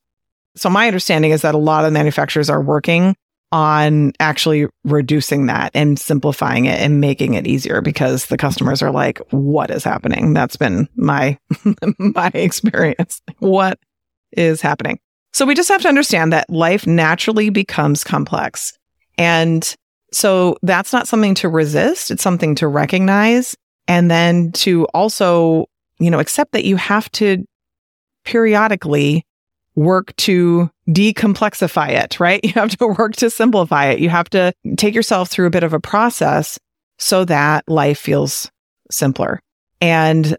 So 0.58 0.70
my 0.70 0.88
understanding 0.88 1.32
is 1.32 1.41
that 1.41 1.55
a 1.55 1.58
lot 1.58 1.86
of 1.86 1.94
manufacturers 1.94 2.50
are 2.50 2.62
working 2.62 3.15
on 3.53 4.12
actually 4.20 4.67
reducing 4.84 5.46
that 5.46 5.72
and 5.74 5.98
simplifying 5.98 6.65
it 6.65 6.77
and 6.82 7.00
making 7.00 7.36
it 7.36 7.48
easier 7.48 7.79
because 7.79 8.25
the 8.25 8.36
customers 8.36 8.82
are 8.82 8.91
like, 8.91 9.20
what 9.29 9.72
is 9.72 9.86
happening? 9.86 10.34
That's 10.34 10.58
been 10.58 10.89
my, 10.98 11.38
my 11.98 12.29
experience. 12.34 13.22
What 13.39 13.79
is 14.34 14.60
happening? 14.60 15.00
So 15.32 15.46
we 15.46 15.55
just 15.55 15.70
have 15.70 15.82
to 15.84 15.88
understand 15.88 16.34
that 16.34 16.50
life 16.50 16.86
naturally 16.86 17.50
becomes 17.50 18.03
complex. 18.03 18.74
And 19.17 19.74
so 20.12 20.58
that's 20.62 20.91
not 20.91 21.08
something 21.08 21.36
to 21.36 21.48
resist. 21.48 22.12
It's 22.12 22.24
something 22.24 22.53
to 22.55 22.67
recognize 22.67 23.55
and 23.88 24.12
then 24.12 24.51
to 24.53 24.84
also, 24.88 25.67
you 26.00 26.12
know, 26.12 26.20
accept 26.20 26.52
that 26.54 26.66
you 26.66 26.75
have 26.75 27.12
to 27.14 27.46
periodically 28.24 29.25
work 29.75 30.16
to 30.16 30.70
decomplexify 30.90 31.90
it, 31.90 32.20
right? 32.20 32.40
You 32.44 32.54
have 32.54 32.75
to 32.78 32.88
work 32.88 33.16
to 33.18 33.30
simplify 33.30 33.88
it. 33.88 34.00
You 34.00 34.10
have 34.10 34.30
to 34.32 34.54
take 34.78 34.96
yourself 34.96 35.30
through 35.30 35.48
a 35.48 35.52
bit 35.52 35.64
of 35.64 35.74
a 35.74 35.80
process 35.80 36.58
so 36.98 37.25
that 37.25 37.66
life 37.68 38.00
feels 38.00 38.50
simpler. 38.90 39.42
And 39.82 40.38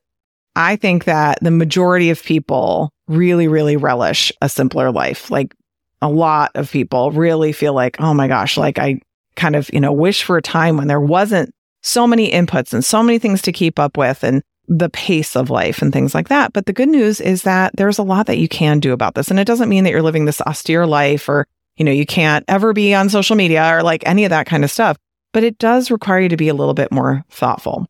I 0.54 0.76
think 0.76 1.04
that 1.04 1.38
the 1.42 1.50
majority 1.50 2.08
of 2.10 2.22
people 2.22 2.90
really, 3.08 3.46
really 3.46 3.76
relish 3.76 4.32
a 4.40 4.48
simpler 4.48 4.90
life. 4.90 5.30
Like 5.30 5.54
a 6.00 6.08
lot 6.08 6.50
of 6.54 6.70
people 6.70 7.10
really 7.12 7.52
feel 7.52 7.74
like, 7.74 8.00
oh 8.00 8.14
my 8.14 8.28
gosh, 8.28 8.56
like 8.56 8.78
I 8.78 9.00
kind 9.36 9.54
of, 9.54 9.70
you 9.72 9.80
know, 9.80 9.92
wish 9.92 10.22
for 10.24 10.38
a 10.38 10.42
time 10.42 10.76
when 10.76 10.88
there 10.88 11.00
wasn't 11.00 11.52
so 11.82 12.06
many 12.06 12.30
inputs 12.30 12.72
and 12.72 12.84
so 12.84 13.02
many 13.02 13.18
things 13.18 13.42
to 13.42 13.52
keep 13.52 13.78
up 13.78 13.96
with 13.96 14.24
and 14.24 14.42
the 14.68 14.88
pace 14.90 15.36
of 15.36 15.50
life 15.50 15.82
and 15.82 15.92
things 15.92 16.14
like 16.14 16.28
that. 16.28 16.52
But 16.52 16.66
the 16.66 16.72
good 16.72 16.88
news 16.88 17.20
is 17.20 17.42
that 17.42 17.76
there's 17.76 17.98
a 17.98 18.02
lot 18.02 18.26
that 18.26 18.38
you 18.38 18.48
can 18.48 18.80
do 18.80 18.92
about 18.92 19.14
this. 19.14 19.28
And 19.30 19.38
it 19.38 19.46
doesn't 19.46 19.68
mean 19.68 19.84
that 19.84 19.90
you're 19.90 20.02
living 20.02 20.24
this 20.24 20.40
austere 20.40 20.86
life 20.86 21.28
or, 21.28 21.46
you 21.76 21.84
know, 21.84 21.92
you 21.92 22.06
can't 22.06 22.44
ever 22.48 22.72
be 22.72 22.94
on 22.94 23.08
social 23.08 23.36
media 23.36 23.76
or 23.76 23.82
like 23.82 24.02
any 24.06 24.24
of 24.24 24.30
that 24.30 24.46
kind 24.46 24.64
of 24.64 24.70
stuff. 24.70 24.96
But 25.32 25.44
it 25.44 25.58
does 25.58 25.90
require 25.90 26.20
you 26.20 26.28
to 26.30 26.36
be 26.36 26.48
a 26.48 26.54
little 26.54 26.74
bit 26.74 26.90
more 26.90 27.24
thoughtful. 27.30 27.86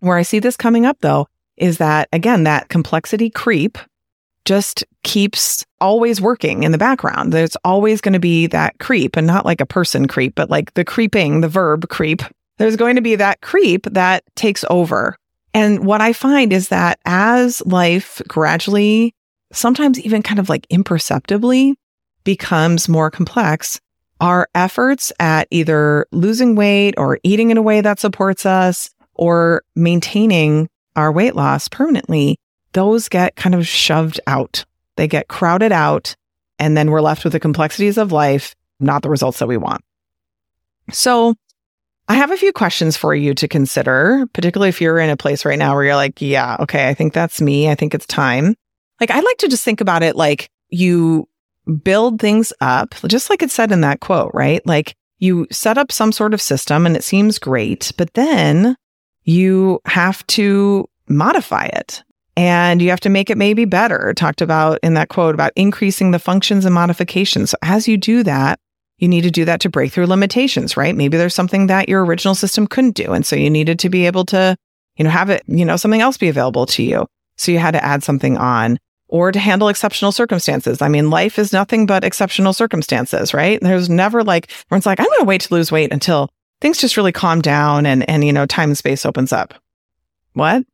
Where 0.00 0.16
I 0.16 0.22
see 0.22 0.38
this 0.38 0.56
coming 0.56 0.86
up 0.86 0.98
though 1.00 1.28
is 1.56 1.78
that 1.78 2.08
again, 2.12 2.44
that 2.44 2.68
complexity 2.68 3.30
creep 3.30 3.78
just 4.44 4.84
keeps 5.02 5.64
always 5.80 6.20
working 6.20 6.62
in 6.62 6.72
the 6.72 6.78
background. 6.78 7.32
There's 7.32 7.56
always 7.64 8.00
going 8.00 8.14
to 8.14 8.18
be 8.18 8.46
that 8.46 8.78
creep 8.78 9.16
and 9.16 9.26
not 9.26 9.44
like 9.44 9.60
a 9.60 9.66
person 9.66 10.08
creep, 10.08 10.34
but 10.34 10.48
like 10.48 10.72
the 10.74 10.84
creeping, 10.84 11.42
the 11.42 11.48
verb 11.48 11.88
creep. 11.88 12.22
There's 12.56 12.76
going 12.76 12.96
to 12.96 13.02
be 13.02 13.16
that 13.16 13.40
creep 13.40 13.84
that 13.90 14.24
takes 14.34 14.64
over. 14.70 15.16
And 15.54 15.84
what 15.84 16.00
I 16.00 16.12
find 16.12 16.52
is 16.52 16.68
that 16.68 16.98
as 17.04 17.62
life 17.64 18.20
gradually, 18.28 19.14
sometimes 19.52 19.98
even 20.00 20.22
kind 20.22 20.38
of 20.38 20.48
like 20.48 20.66
imperceptibly 20.70 21.76
becomes 22.24 22.88
more 22.88 23.10
complex, 23.10 23.80
our 24.20 24.48
efforts 24.54 25.12
at 25.20 25.48
either 25.50 26.06
losing 26.12 26.54
weight 26.54 26.94
or 26.98 27.18
eating 27.22 27.50
in 27.50 27.56
a 27.56 27.62
way 27.62 27.80
that 27.80 28.00
supports 28.00 28.44
us 28.44 28.90
or 29.14 29.62
maintaining 29.74 30.68
our 30.96 31.12
weight 31.12 31.34
loss 31.34 31.68
permanently, 31.68 32.38
those 32.72 33.08
get 33.08 33.36
kind 33.36 33.54
of 33.54 33.66
shoved 33.66 34.20
out. 34.26 34.64
They 34.96 35.08
get 35.08 35.28
crowded 35.28 35.72
out. 35.72 36.14
And 36.58 36.76
then 36.76 36.90
we're 36.90 37.00
left 37.00 37.24
with 37.24 37.32
the 37.32 37.40
complexities 37.40 37.98
of 37.98 38.10
life, 38.10 38.54
not 38.80 39.02
the 39.02 39.10
results 39.10 39.38
that 39.38 39.46
we 39.46 39.56
want. 39.56 39.82
So 40.90 41.34
I 42.08 42.14
have 42.14 42.30
a 42.30 42.36
few 42.36 42.52
questions 42.52 42.96
for 42.96 43.14
you 43.14 43.34
to 43.34 43.46
consider, 43.46 44.26
particularly 44.32 44.70
if 44.70 44.80
you're 44.80 44.98
in 44.98 45.10
a 45.10 45.16
place 45.16 45.44
right 45.44 45.58
now 45.58 45.74
where 45.74 45.84
you're 45.84 45.94
like, 45.94 46.22
yeah, 46.22 46.56
okay, 46.60 46.88
I 46.88 46.94
think 46.94 47.12
that's 47.12 47.40
me. 47.40 47.68
I 47.68 47.74
think 47.74 47.94
it's 47.94 48.06
time. 48.06 48.54
Like, 48.98 49.10
I'd 49.10 49.24
like 49.24 49.36
to 49.38 49.48
just 49.48 49.64
think 49.64 49.80
about 49.80 50.02
it 50.02 50.16
like 50.16 50.48
you 50.70 51.28
build 51.84 52.18
things 52.20 52.52
up, 52.60 52.94
just 53.06 53.28
like 53.28 53.42
it 53.42 53.50
said 53.50 53.72
in 53.72 53.82
that 53.82 54.00
quote, 54.00 54.30
right? 54.32 54.66
Like 54.66 54.94
you 55.18 55.46
set 55.50 55.78
up 55.78 55.92
some 55.92 56.12
sort 56.12 56.32
of 56.32 56.40
system 56.40 56.86
and 56.86 56.96
it 56.96 57.04
seems 57.04 57.38
great, 57.38 57.92
but 57.96 58.14
then 58.14 58.76
you 59.24 59.80
have 59.84 60.26
to 60.28 60.88
modify 61.08 61.66
it 61.66 62.02
and 62.36 62.80
you 62.80 62.90
have 62.90 63.00
to 63.00 63.08
make 63.08 63.30
it 63.30 63.36
maybe 63.36 63.64
better. 63.64 64.14
talked 64.14 64.40
about 64.40 64.78
in 64.82 64.94
that 64.94 65.08
quote 65.08 65.34
about 65.34 65.52
increasing 65.56 66.12
the 66.12 66.18
functions 66.18 66.64
and 66.64 66.74
modifications. 66.74 67.50
So 67.50 67.56
as 67.62 67.86
you 67.86 67.96
do 67.96 68.22
that, 68.22 68.60
you 68.98 69.08
need 69.08 69.22
to 69.22 69.30
do 69.30 69.44
that 69.44 69.60
to 69.60 69.68
break 69.68 69.92
through 69.92 70.06
limitations, 70.06 70.76
right? 70.76 70.94
Maybe 70.94 71.16
there's 71.16 71.34
something 71.34 71.68
that 71.68 71.88
your 71.88 72.04
original 72.04 72.34
system 72.34 72.66
couldn't 72.66 72.96
do. 72.96 73.12
And 73.12 73.24
so 73.24 73.36
you 73.36 73.48
needed 73.48 73.78
to 73.80 73.88
be 73.88 74.06
able 74.06 74.24
to, 74.26 74.56
you 74.96 75.04
know, 75.04 75.10
have 75.10 75.30
it, 75.30 75.42
you 75.46 75.64
know, 75.64 75.76
something 75.76 76.00
else 76.00 76.16
be 76.16 76.28
available 76.28 76.66
to 76.66 76.82
you. 76.82 77.06
So 77.36 77.52
you 77.52 77.58
had 77.58 77.72
to 77.72 77.84
add 77.84 78.02
something 78.02 78.36
on 78.36 78.78
or 79.06 79.32
to 79.32 79.38
handle 79.38 79.68
exceptional 79.68 80.12
circumstances. 80.12 80.82
I 80.82 80.88
mean, 80.88 81.10
life 81.10 81.38
is 81.38 81.52
nothing 81.52 81.86
but 81.86 82.04
exceptional 82.04 82.52
circumstances, 82.52 83.32
right? 83.32 83.60
There's 83.60 83.88
never 83.88 84.24
like, 84.24 84.50
everyone's 84.66 84.86
like, 84.86 85.00
I'm 85.00 85.06
going 85.06 85.20
to 85.20 85.24
wait 85.24 85.42
to 85.42 85.54
lose 85.54 85.72
weight 85.72 85.92
until 85.92 86.28
things 86.60 86.78
just 86.78 86.96
really 86.96 87.12
calm 87.12 87.40
down 87.40 87.86
and, 87.86 88.08
and, 88.10 88.24
you 88.24 88.32
know, 88.32 88.46
time 88.46 88.70
and 88.70 88.78
space 88.78 89.06
opens 89.06 89.32
up. 89.32 89.54
What? 90.34 90.64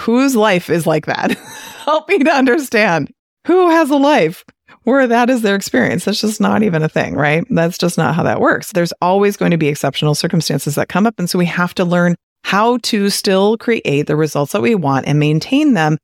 Whose 0.00 0.36
life 0.36 0.70
is 0.70 0.86
like 0.86 1.06
that? 1.06 1.32
Help 1.84 2.08
me 2.08 2.18
to 2.20 2.30
understand. 2.30 3.12
Who 3.46 3.70
has 3.70 3.90
a 3.90 3.96
life 3.96 4.44
where 4.84 5.06
that 5.06 5.30
is 5.30 5.42
their 5.42 5.56
experience? 5.56 6.04
That's 6.04 6.20
just 6.20 6.40
not 6.40 6.62
even 6.62 6.82
a 6.82 6.88
thing, 6.88 7.14
right? 7.14 7.44
That's 7.50 7.78
just 7.78 7.98
not 7.98 8.14
how 8.14 8.22
that 8.24 8.40
works. 8.40 8.72
There's 8.72 8.92
always 9.00 9.36
going 9.36 9.50
to 9.50 9.56
be 9.56 9.68
exceptional 9.68 10.14
circumstances 10.14 10.74
that 10.74 10.88
come 10.88 11.06
up. 11.06 11.14
And 11.18 11.28
so 11.28 11.38
we 11.38 11.46
have 11.46 11.74
to 11.74 11.84
learn 11.84 12.16
how 12.44 12.78
to 12.78 13.10
still 13.10 13.56
create 13.56 14.06
the 14.06 14.16
results 14.16 14.52
that 14.52 14.62
we 14.62 14.74
want 14.74 15.06
and 15.06 15.18
maintain 15.18 15.74
them 15.74 15.98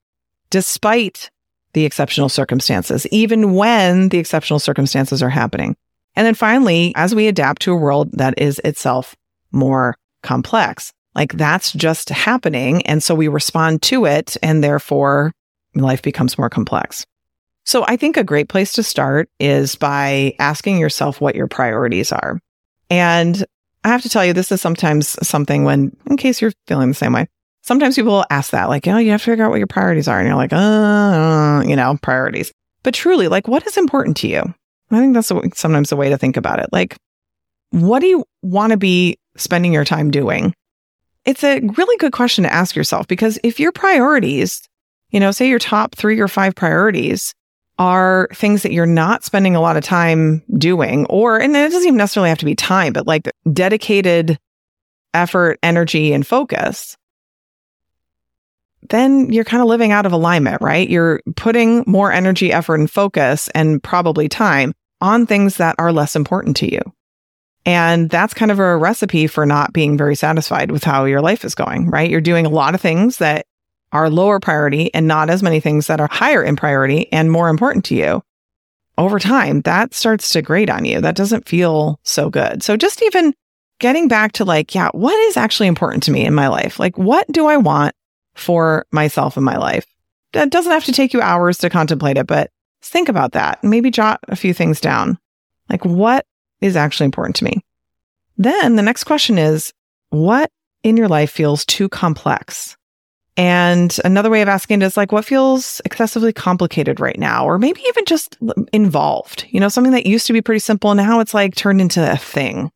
despite 0.50 1.30
the 1.72 1.84
exceptional 1.84 2.28
circumstances, 2.28 3.06
even 3.08 3.54
when 3.54 4.08
the 4.08 4.18
exceptional 4.18 4.58
circumstances 4.58 5.22
are 5.22 5.28
happening. 5.28 5.76
And 6.16 6.26
then 6.26 6.34
finally, 6.34 6.92
as 6.96 7.14
we 7.14 7.28
adapt 7.28 7.62
to 7.62 7.72
a 7.72 7.76
world 7.76 8.10
that 8.12 8.34
is 8.38 8.60
itself 8.64 9.14
more 9.52 9.94
complex, 10.22 10.92
like 11.14 11.32
that's 11.34 11.72
just 11.72 12.08
happening. 12.08 12.84
And 12.86 13.02
so 13.02 13.14
we 13.14 13.28
respond 13.28 13.82
to 13.82 14.06
it 14.06 14.36
and 14.42 14.62
therefore 14.64 15.32
life 15.74 16.02
becomes 16.02 16.38
more 16.38 16.50
complex. 16.50 17.04
So 17.68 17.84
I 17.86 17.98
think 17.98 18.16
a 18.16 18.24
great 18.24 18.48
place 18.48 18.72
to 18.72 18.82
start 18.82 19.28
is 19.38 19.74
by 19.74 20.34
asking 20.38 20.78
yourself 20.78 21.20
what 21.20 21.34
your 21.34 21.46
priorities 21.46 22.10
are. 22.12 22.40
And 22.88 23.44
I 23.84 23.88
have 23.88 24.00
to 24.00 24.08
tell 24.08 24.24
you, 24.24 24.32
this 24.32 24.50
is 24.50 24.62
sometimes 24.62 25.18
something 25.20 25.64
when, 25.64 25.94
in 26.06 26.16
case 26.16 26.40
you're 26.40 26.54
feeling 26.66 26.88
the 26.88 26.94
same 26.94 27.12
way, 27.12 27.28
sometimes 27.60 27.96
people 27.96 28.12
will 28.12 28.24
ask 28.30 28.52
that, 28.52 28.70
like, 28.70 28.88
oh, 28.88 28.96
you 28.96 29.10
have 29.10 29.20
to 29.20 29.26
figure 29.26 29.44
out 29.44 29.50
what 29.50 29.58
your 29.58 29.66
priorities 29.66 30.08
are. 30.08 30.18
And 30.18 30.26
you're 30.26 30.34
like, 30.34 30.54
uh, 30.54 31.62
you 31.68 31.76
know, 31.76 31.98
priorities. 32.00 32.50
But 32.84 32.94
truly, 32.94 33.28
like, 33.28 33.48
what 33.48 33.66
is 33.66 33.76
important 33.76 34.16
to 34.18 34.28
you? 34.28 34.42
I 34.90 34.98
think 35.00 35.12
that's 35.12 35.30
sometimes 35.60 35.92
a 35.92 35.96
way 35.96 36.08
to 36.08 36.16
think 36.16 36.38
about 36.38 36.60
it. 36.60 36.70
Like, 36.72 36.96
what 37.68 37.98
do 37.98 38.06
you 38.06 38.24
want 38.40 38.70
to 38.70 38.78
be 38.78 39.18
spending 39.36 39.74
your 39.74 39.84
time 39.84 40.10
doing? 40.10 40.54
It's 41.26 41.44
a 41.44 41.60
really 41.60 41.98
good 41.98 42.12
question 42.12 42.44
to 42.44 42.52
ask 42.52 42.74
yourself 42.74 43.06
because 43.08 43.38
if 43.44 43.60
your 43.60 43.72
priorities, 43.72 44.66
you 45.10 45.20
know, 45.20 45.32
say 45.32 45.50
your 45.50 45.58
top 45.58 45.94
three 45.96 46.18
or 46.18 46.28
five 46.28 46.54
priorities 46.54 47.34
are 47.78 48.28
things 48.34 48.62
that 48.62 48.72
you're 48.72 48.86
not 48.86 49.24
spending 49.24 49.54
a 49.54 49.60
lot 49.60 49.76
of 49.76 49.84
time 49.84 50.42
doing, 50.56 51.06
or, 51.06 51.38
and 51.38 51.54
it 51.54 51.70
doesn't 51.70 51.86
even 51.86 51.96
necessarily 51.96 52.28
have 52.28 52.38
to 52.38 52.44
be 52.44 52.54
time, 52.54 52.92
but 52.92 53.06
like 53.06 53.30
dedicated 53.52 54.38
effort, 55.14 55.58
energy, 55.62 56.12
and 56.12 56.26
focus, 56.26 56.96
then 58.90 59.32
you're 59.32 59.44
kind 59.44 59.62
of 59.62 59.68
living 59.68 59.92
out 59.92 60.06
of 60.06 60.12
alignment, 60.12 60.60
right? 60.62 60.88
You're 60.88 61.20
putting 61.36 61.84
more 61.86 62.12
energy, 62.12 62.52
effort, 62.52 62.76
and 62.76 62.90
focus 62.90 63.48
and 63.54 63.82
probably 63.82 64.28
time 64.28 64.72
on 65.00 65.26
things 65.26 65.56
that 65.56 65.76
are 65.78 65.92
less 65.92 66.16
important 66.16 66.56
to 66.58 66.72
you. 66.72 66.80
And 67.66 68.08
that's 68.08 68.34
kind 68.34 68.50
of 68.50 68.58
a 68.58 68.76
recipe 68.76 69.26
for 69.26 69.44
not 69.44 69.72
being 69.72 69.98
very 69.98 70.16
satisfied 70.16 70.70
with 70.70 70.84
how 70.84 71.04
your 71.04 71.20
life 71.20 71.44
is 71.44 71.54
going, 71.54 71.90
right? 71.90 72.10
You're 72.10 72.20
doing 72.20 72.46
a 72.46 72.50
lot 72.50 72.74
of 72.74 72.80
things 72.80 73.18
that 73.18 73.46
are 73.92 74.10
lower 74.10 74.40
priority 74.40 74.92
and 74.94 75.06
not 75.06 75.30
as 75.30 75.42
many 75.42 75.60
things 75.60 75.86
that 75.86 76.00
are 76.00 76.08
higher 76.10 76.42
in 76.42 76.56
priority 76.56 77.10
and 77.12 77.30
more 77.30 77.48
important 77.48 77.84
to 77.86 77.94
you. 77.94 78.22
Over 78.96 79.18
time, 79.18 79.60
that 79.62 79.94
starts 79.94 80.32
to 80.32 80.42
grate 80.42 80.70
on 80.70 80.84
you. 80.84 81.00
That 81.00 81.16
doesn't 81.16 81.48
feel 81.48 82.00
so 82.02 82.30
good. 82.30 82.62
So 82.62 82.76
just 82.76 83.02
even 83.02 83.32
getting 83.78 84.08
back 84.08 84.32
to 84.32 84.44
like, 84.44 84.74
yeah, 84.74 84.90
what 84.92 85.16
is 85.28 85.36
actually 85.36 85.68
important 85.68 86.02
to 86.04 86.10
me 86.10 86.24
in 86.24 86.34
my 86.34 86.48
life? 86.48 86.80
Like, 86.80 86.98
what 86.98 87.30
do 87.30 87.46
I 87.46 87.56
want 87.56 87.94
for 88.34 88.86
myself 88.90 89.36
in 89.36 89.44
my 89.44 89.56
life? 89.56 89.86
That 90.32 90.50
doesn't 90.50 90.72
have 90.72 90.84
to 90.86 90.92
take 90.92 91.12
you 91.12 91.20
hours 91.20 91.58
to 91.58 91.70
contemplate 91.70 92.18
it, 92.18 92.26
but 92.26 92.50
think 92.82 93.08
about 93.08 93.32
that. 93.32 93.62
Maybe 93.62 93.90
jot 93.90 94.20
a 94.28 94.36
few 94.36 94.52
things 94.52 94.80
down. 94.80 95.18
Like, 95.70 95.84
what 95.84 96.26
is 96.60 96.76
actually 96.76 97.04
important 97.04 97.36
to 97.36 97.44
me? 97.44 97.64
Then 98.36 98.76
the 98.76 98.82
next 98.82 99.04
question 99.04 99.38
is, 99.38 99.72
what 100.10 100.50
in 100.82 100.96
your 100.96 101.08
life 101.08 101.30
feels 101.30 101.64
too 101.66 101.88
complex? 101.88 102.77
And 103.38 103.96
another 104.04 104.30
way 104.30 104.42
of 104.42 104.48
asking 104.48 104.82
it 104.82 104.84
is 104.84 104.96
like, 104.96 105.12
what 105.12 105.24
feels 105.24 105.80
excessively 105.84 106.32
complicated 106.32 106.98
right 106.98 107.18
now? 107.18 107.46
Or 107.46 107.56
maybe 107.56 107.80
even 107.86 108.04
just 108.04 108.36
involved, 108.72 109.46
you 109.50 109.60
know, 109.60 109.68
something 109.68 109.92
that 109.92 110.06
used 110.06 110.26
to 110.26 110.32
be 110.32 110.42
pretty 110.42 110.58
simple. 110.58 110.90
And 110.90 110.98
now 110.98 111.20
it's 111.20 111.32
like 111.32 111.54
turned 111.54 111.80
into 111.80 112.12
a 112.12 112.16
thing. 112.16 112.72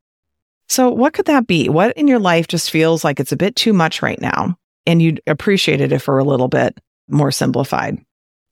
So 0.69 0.88
what 0.88 1.14
could 1.14 1.26
that 1.26 1.49
be? 1.49 1.69
What 1.69 1.97
in 1.97 2.07
your 2.07 2.21
life 2.21 2.47
just 2.47 2.71
feels 2.71 3.02
like 3.02 3.19
it's 3.19 3.33
a 3.33 3.37
bit 3.37 3.57
too 3.57 3.73
much 3.73 4.02
right 4.02 4.21
now? 4.21 4.57
And 4.87 5.02
you'd 5.02 5.21
appreciate 5.26 5.81
it 5.81 5.90
if 5.90 6.07
were 6.07 6.21
a 6.21 6.25
little 6.25 6.47
bit 6.47 6.78
more 7.09 7.33
simplified. 7.33 7.99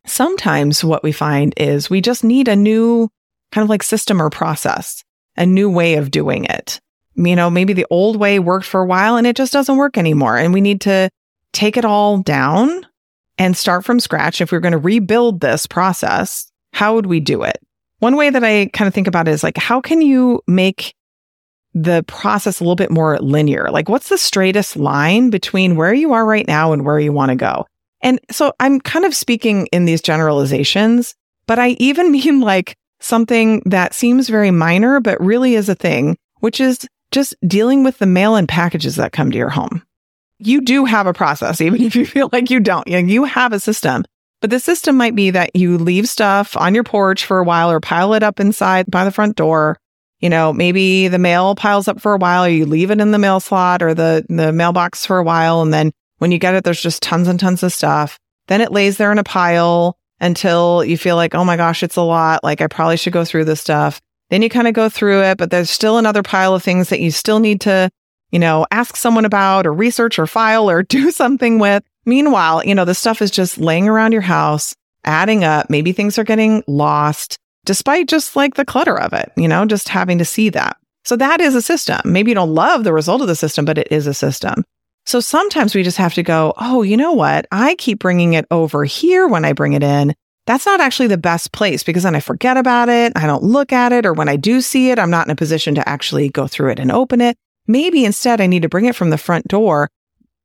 Sometimes 0.04 0.82
what 0.82 1.04
we 1.04 1.12
find 1.12 1.54
is 1.56 1.88
we 1.88 2.00
just 2.00 2.24
need 2.24 2.48
a 2.48 2.56
new 2.56 3.08
kind 3.52 3.62
of 3.62 3.70
like 3.70 3.84
system 3.84 4.20
or 4.20 4.30
process, 4.30 5.04
a 5.36 5.46
new 5.46 5.70
way 5.70 5.94
of 5.94 6.10
doing 6.10 6.44
it. 6.46 6.80
You 7.14 7.36
know, 7.36 7.50
maybe 7.50 7.72
the 7.72 7.86
old 7.88 8.16
way 8.16 8.40
worked 8.40 8.66
for 8.66 8.80
a 8.80 8.86
while 8.86 9.16
and 9.16 9.28
it 9.28 9.36
just 9.36 9.52
doesn't 9.52 9.76
work 9.76 9.96
anymore. 9.96 10.36
And 10.36 10.52
we 10.52 10.60
need 10.60 10.80
to 10.82 11.08
take 11.52 11.76
it 11.76 11.84
all 11.84 12.18
down 12.18 12.86
and 13.38 13.56
start 13.56 13.84
from 13.84 14.00
scratch. 14.00 14.40
If 14.40 14.52
we 14.52 14.56
we're 14.56 14.60
going 14.60 14.72
to 14.72 14.78
rebuild 14.78 15.40
this 15.40 15.66
process, 15.66 16.50
how 16.72 16.94
would 16.94 17.06
we 17.06 17.20
do 17.20 17.42
it? 17.42 17.58
One 17.98 18.16
way 18.16 18.30
that 18.30 18.44
I 18.44 18.70
kind 18.72 18.88
of 18.88 18.94
think 18.94 19.06
about 19.06 19.28
it 19.28 19.32
is 19.32 19.42
like, 19.42 19.56
how 19.56 19.80
can 19.80 20.02
you 20.02 20.42
make 20.46 20.94
the 21.74 22.04
process 22.06 22.60
a 22.60 22.64
little 22.64 22.76
bit 22.76 22.90
more 22.90 23.18
linear? 23.18 23.70
Like, 23.70 23.88
what's 23.88 24.08
the 24.08 24.18
straightest 24.18 24.76
line 24.76 25.30
between 25.30 25.76
where 25.76 25.94
you 25.94 26.12
are 26.12 26.26
right 26.26 26.46
now 26.46 26.72
and 26.72 26.84
where 26.84 26.98
you 26.98 27.12
want 27.12 27.30
to 27.30 27.36
go? 27.36 27.66
And 28.02 28.18
so 28.30 28.52
I'm 28.60 28.80
kind 28.80 29.04
of 29.04 29.14
speaking 29.14 29.66
in 29.66 29.84
these 29.84 30.00
generalizations, 30.00 31.14
but 31.46 31.58
I 31.58 31.70
even 31.78 32.10
mean 32.12 32.40
like 32.40 32.74
something 33.00 33.62
that 33.66 33.94
seems 33.94 34.28
very 34.28 34.50
minor, 34.50 35.00
but 35.00 35.20
really 35.20 35.54
is 35.54 35.68
a 35.68 35.74
thing, 35.74 36.16
which 36.40 36.60
is 36.60 36.86
just 37.10 37.34
dealing 37.46 37.84
with 37.84 37.98
the 37.98 38.06
mail 38.06 38.36
and 38.36 38.48
packages 38.48 38.96
that 38.96 39.12
come 39.12 39.30
to 39.30 39.38
your 39.38 39.48
home 39.48 39.82
you 40.40 40.62
do 40.62 40.84
have 40.84 41.06
a 41.06 41.12
process, 41.12 41.60
even 41.60 41.82
if 41.82 41.94
you 41.94 42.06
feel 42.06 42.28
like 42.32 42.50
you 42.50 42.60
don't. 42.60 42.86
You, 42.86 43.24
have 43.24 43.52
a 43.52 43.60
system. 43.60 44.04
But 44.40 44.50
the 44.50 44.60
system 44.60 44.96
might 44.96 45.14
be 45.14 45.30
that 45.30 45.54
you 45.54 45.76
leave 45.76 46.08
stuff 46.08 46.56
on 46.56 46.74
your 46.74 46.84
porch 46.84 47.26
for 47.26 47.38
a 47.38 47.44
while 47.44 47.70
or 47.70 47.80
pile 47.80 48.14
it 48.14 48.22
up 48.22 48.40
inside 48.40 48.90
by 48.90 49.04
the 49.04 49.10
front 49.10 49.36
door. 49.36 49.76
You 50.20 50.30
know, 50.30 50.52
maybe 50.52 51.08
the 51.08 51.18
mail 51.18 51.54
piles 51.54 51.88
up 51.88 52.00
for 52.00 52.14
a 52.14 52.18
while, 52.18 52.44
or 52.44 52.48
you 52.48 52.66
leave 52.66 52.90
it 52.90 53.00
in 53.00 53.10
the 53.10 53.18
mail 53.18 53.40
slot 53.40 53.82
or 53.82 53.94
the, 53.94 54.24
the 54.28 54.52
mailbox 54.52 55.04
for 55.06 55.18
a 55.18 55.22
while. 55.22 55.62
And 55.62 55.72
then 55.72 55.92
when 56.18 56.32
you 56.32 56.38
get 56.38 56.54
it, 56.54 56.64
there's 56.64 56.82
just 56.82 57.02
tons 57.02 57.28
and 57.28 57.38
tons 57.38 57.62
of 57.62 57.72
stuff. 57.72 58.18
Then 58.48 58.60
it 58.60 58.72
lays 58.72 58.96
there 58.96 59.12
in 59.12 59.18
a 59.18 59.24
pile 59.24 59.96
until 60.20 60.84
you 60.84 60.98
feel 60.98 61.16
like, 61.16 61.34
oh 61.34 61.44
my 61.44 61.56
gosh, 61.56 61.82
it's 61.82 61.96
a 61.96 62.02
lot. 62.02 62.44
Like 62.44 62.60
I 62.60 62.66
probably 62.66 62.96
should 62.96 63.12
go 63.12 63.24
through 63.24 63.44
this 63.44 63.60
stuff. 63.60 64.00
Then 64.30 64.42
you 64.42 64.48
kind 64.48 64.68
of 64.68 64.74
go 64.74 64.88
through 64.88 65.22
it, 65.22 65.38
but 65.38 65.50
there's 65.50 65.70
still 65.70 65.98
another 65.98 66.22
pile 66.22 66.54
of 66.54 66.62
things 66.62 66.90
that 66.90 67.00
you 67.00 67.10
still 67.10 67.40
need 67.40 67.62
to 67.62 67.90
you 68.30 68.38
know, 68.38 68.66
ask 68.70 68.96
someone 68.96 69.24
about 69.24 69.66
or 69.66 69.72
research 69.72 70.18
or 70.18 70.26
file 70.26 70.70
or 70.70 70.82
do 70.98 71.10
something 71.10 71.58
with. 71.58 71.82
Meanwhile, 72.06 72.64
you 72.64 72.74
know, 72.74 72.84
the 72.84 72.94
stuff 72.94 73.20
is 73.22 73.30
just 73.30 73.58
laying 73.58 73.88
around 73.88 74.12
your 74.12 74.22
house, 74.22 74.74
adding 75.04 75.44
up. 75.44 75.68
Maybe 75.68 75.92
things 75.92 76.18
are 76.18 76.24
getting 76.24 76.62
lost 76.66 77.38
despite 77.64 78.08
just 78.08 78.36
like 78.36 78.54
the 78.54 78.64
clutter 78.64 78.98
of 78.98 79.12
it, 79.12 79.30
you 79.36 79.46
know, 79.46 79.64
just 79.66 79.88
having 79.88 80.18
to 80.18 80.24
see 80.24 80.48
that. 80.50 80.76
So 81.04 81.16
that 81.16 81.40
is 81.40 81.54
a 81.54 81.62
system. 81.62 82.00
Maybe 82.04 82.30
you 82.30 82.34
don't 82.34 82.54
love 82.54 82.84
the 82.84 82.92
result 82.92 83.22
of 83.22 83.28
the 83.28 83.36
system, 83.36 83.64
but 83.64 83.78
it 83.78 83.88
is 83.90 84.06
a 84.06 84.14
system. 84.14 84.64
So 85.06 85.20
sometimes 85.20 85.74
we 85.74 85.82
just 85.82 85.96
have 85.96 86.14
to 86.14 86.22
go, 86.22 86.52
oh, 86.58 86.82
you 86.82 86.96
know 86.96 87.12
what? 87.12 87.46
I 87.50 87.74
keep 87.76 87.98
bringing 87.98 88.34
it 88.34 88.46
over 88.50 88.84
here 88.84 89.26
when 89.26 89.44
I 89.44 89.52
bring 89.52 89.72
it 89.72 89.82
in. 89.82 90.14
That's 90.46 90.66
not 90.66 90.80
actually 90.80 91.08
the 91.08 91.18
best 91.18 91.52
place 91.52 91.82
because 91.82 92.02
then 92.02 92.14
I 92.14 92.20
forget 92.20 92.56
about 92.56 92.88
it. 92.88 93.12
I 93.16 93.26
don't 93.26 93.42
look 93.42 93.72
at 93.72 93.92
it. 93.92 94.04
Or 94.04 94.12
when 94.12 94.28
I 94.28 94.36
do 94.36 94.60
see 94.60 94.90
it, 94.90 94.98
I'm 94.98 95.10
not 95.10 95.26
in 95.26 95.30
a 95.30 95.36
position 95.36 95.74
to 95.76 95.88
actually 95.88 96.28
go 96.28 96.46
through 96.46 96.72
it 96.72 96.78
and 96.78 96.90
open 96.90 97.20
it. 97.20 97.36
Maybe 97.70 98.04
instead 98.04 98.40
I 98.40 98.48
need 98.48 98.62
to 98.62 98.68
bring 98.68 98.86
it 98.86 98.96
from 98.96 99.10
the 99.10 99.16
front 99.16 99.46
door 99.46 99.88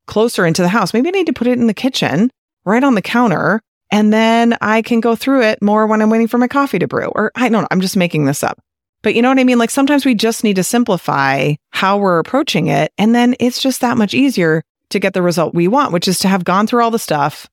closer 0.05 0.45
into 0.45 0.61
the 0.61 0.67
house. 0.67 0.93
Maybe 0.93 1.07
I 1.07 1.11
need 1.11 1.25
to 1.25 1.33
put 1.33 1.47
it 1.47 1.57
in 1.57 1.65
the 1.65 1.73
kitchen 1.73 2.29
right 2.65 2.83
on 2.83 2.93
the 2.93 3.01
counter. 3.01 3.63
And 3.91 4.13
then 4.13 4.55
I 4.61 4.83
can 4.83 4.99
go 4.99 5.15
through 5.15 5.41
it 5.41 5.59
more 5.59 5.88
when 5.88 6.03
I'm 6.03 6.11
waiting 6.11 6.27
for 6.27 6.38
my 6.38 6.47
coffee 6.47 6.77
to 6.77 6.88
brew. 6.88 7.07
Or 7.07 7.31
I 7.33 7.49
don't 7.49 7.63
know. 7.63 7.67
I'm 7.71 7.81
just 7.81 7.97
making 7.97 8.25
this 8.25 8.43
up. 8.43 8.59
But 9.01 9.15
you 9.15 9.23
know 9.23 9.29
what 9.29 9.39
I 9.39 9.43
mean? 9.43 9.57
Like 9.57 9.71
sometimes 9.71 10.05
we 10.05 10.13
just 10.13 10.43
need 10.43 10.57
to 10.57 10.63
simplify 10.63 11.55
how 11.71 11.97
we're 11.97 12.19
approaching 12.19 12.67
it. 12.67 12.93
And 12.99 13.15
then 13.15 13.35
it's 13.39 13.59
just 13.59 13.81
that 13.81 13.97
much 13.97 14.13
easier 14.13 14.61
to 14.89 14.99
get 14.99 15.15
the 15.15 15.23
result 15.23 15.55
we 15.55 15.67
want, 15.67 15.93
which 15.93 16.07
is 16.07 16.19
to 16.19 16.27
have 16.27 16.43
gone 16.43 16.67
through 16.67 16.83
all 16.83 16.91
the 16.91 16.99
stuff, 16.99 17.49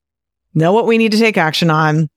know 0.52 0.74
what 0.74 0.86
we 0.86 0.98
need 0.98 1.12
to 1.12 1.18
take 1.18 1.38
action 1.38 1.70
on, 1.70 2.10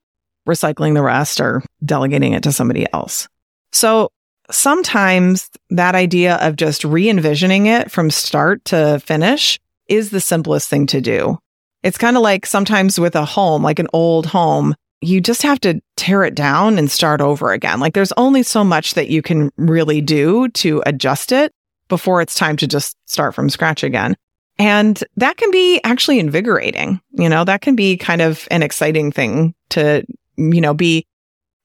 recycling 0.46 0.92
the 0.92 1.02
rest 1.02 1.40
or 1.40 1.62
delegating 1.82 2.34
it 2.34 2.42
to 2.42 2.52
somebody 2.52 2.86
else. 2.92 3.28
So 3.72 4.10
sometimes 4.50 5.50
that 5.70 5.94
idea 5.94 6.36
of 6.36 6.56
just 6.56 6.84
re 6.84 7.08
envisioning 7.08 7.66
it 7.66 7.90
from 7.90 8.10
start 8.10 8.64
to 8.66 9.00
finish 9.00 9.58
is 9.88 10.10
the 10.10 10.20
simplest 10.20 10.68
thing 10.68 10.86
to 10.88 11.00
do. 11.00 11.38
It's 11.82 11.98
kind 11.98 12.16
of 12.16 12.22
like 12.22 12.46
sometimes 12.46 12.98
with 12.98 13.14
a 13.14 13.24
home, 13.24 13.62
like 13.62 13.78
an 13.78 13.88
old 13.92 14.26
home, 14.26 14.74
you 15.00 15.20
just 15.20 15.42
have 15.42 15.60
to 15.60 15.80
tear 15.96 16.24
it 16.24 16.34
down 16.34 16.78
and 16.78 16.90
start 16.90 17.20
over 17.20 17.52
again. 17.52 17.80
Like 17.80 17.94
there's 17.94 18.12
only 18.16 18.42
so 18.42 18.64
much 18.64 18.94
that 18.94 19.08
you 19.08 19.22
can 19.22 19.50
really 19.56 20.00
do 20.00 20.48
to 20.48 20.82
adjust 20.86 21.32
it 21.32 21.52
before 21.88 22.20
it's 22.20 22.34
time 22.34 22.56
to 22.56 22.66
just 22.66 22.96
start 23.06 23.34
from 23.34 23.50
scratch 23.50 23.84
again. 23.84 24.16
And 24.58 25.02
that 25.16 25.36
can 25.36 25.50
be 25.50 25.80
actually 25.84 26.18
invigorating. 26.18 27.00
You 27.12 27.28
know, 27.28 27.44
that 27.44 27.60
can 27.60 27.76
be 27.76 27.96
kind 27.96 28.22
of 28.22 28.48
an 28.50 28.62
exciting 28.62 29.12
thing 29.12 29.54
to, 29.70 30.04
you 30.36 30.60
know, 30.60 30.74
be 30.74 31.06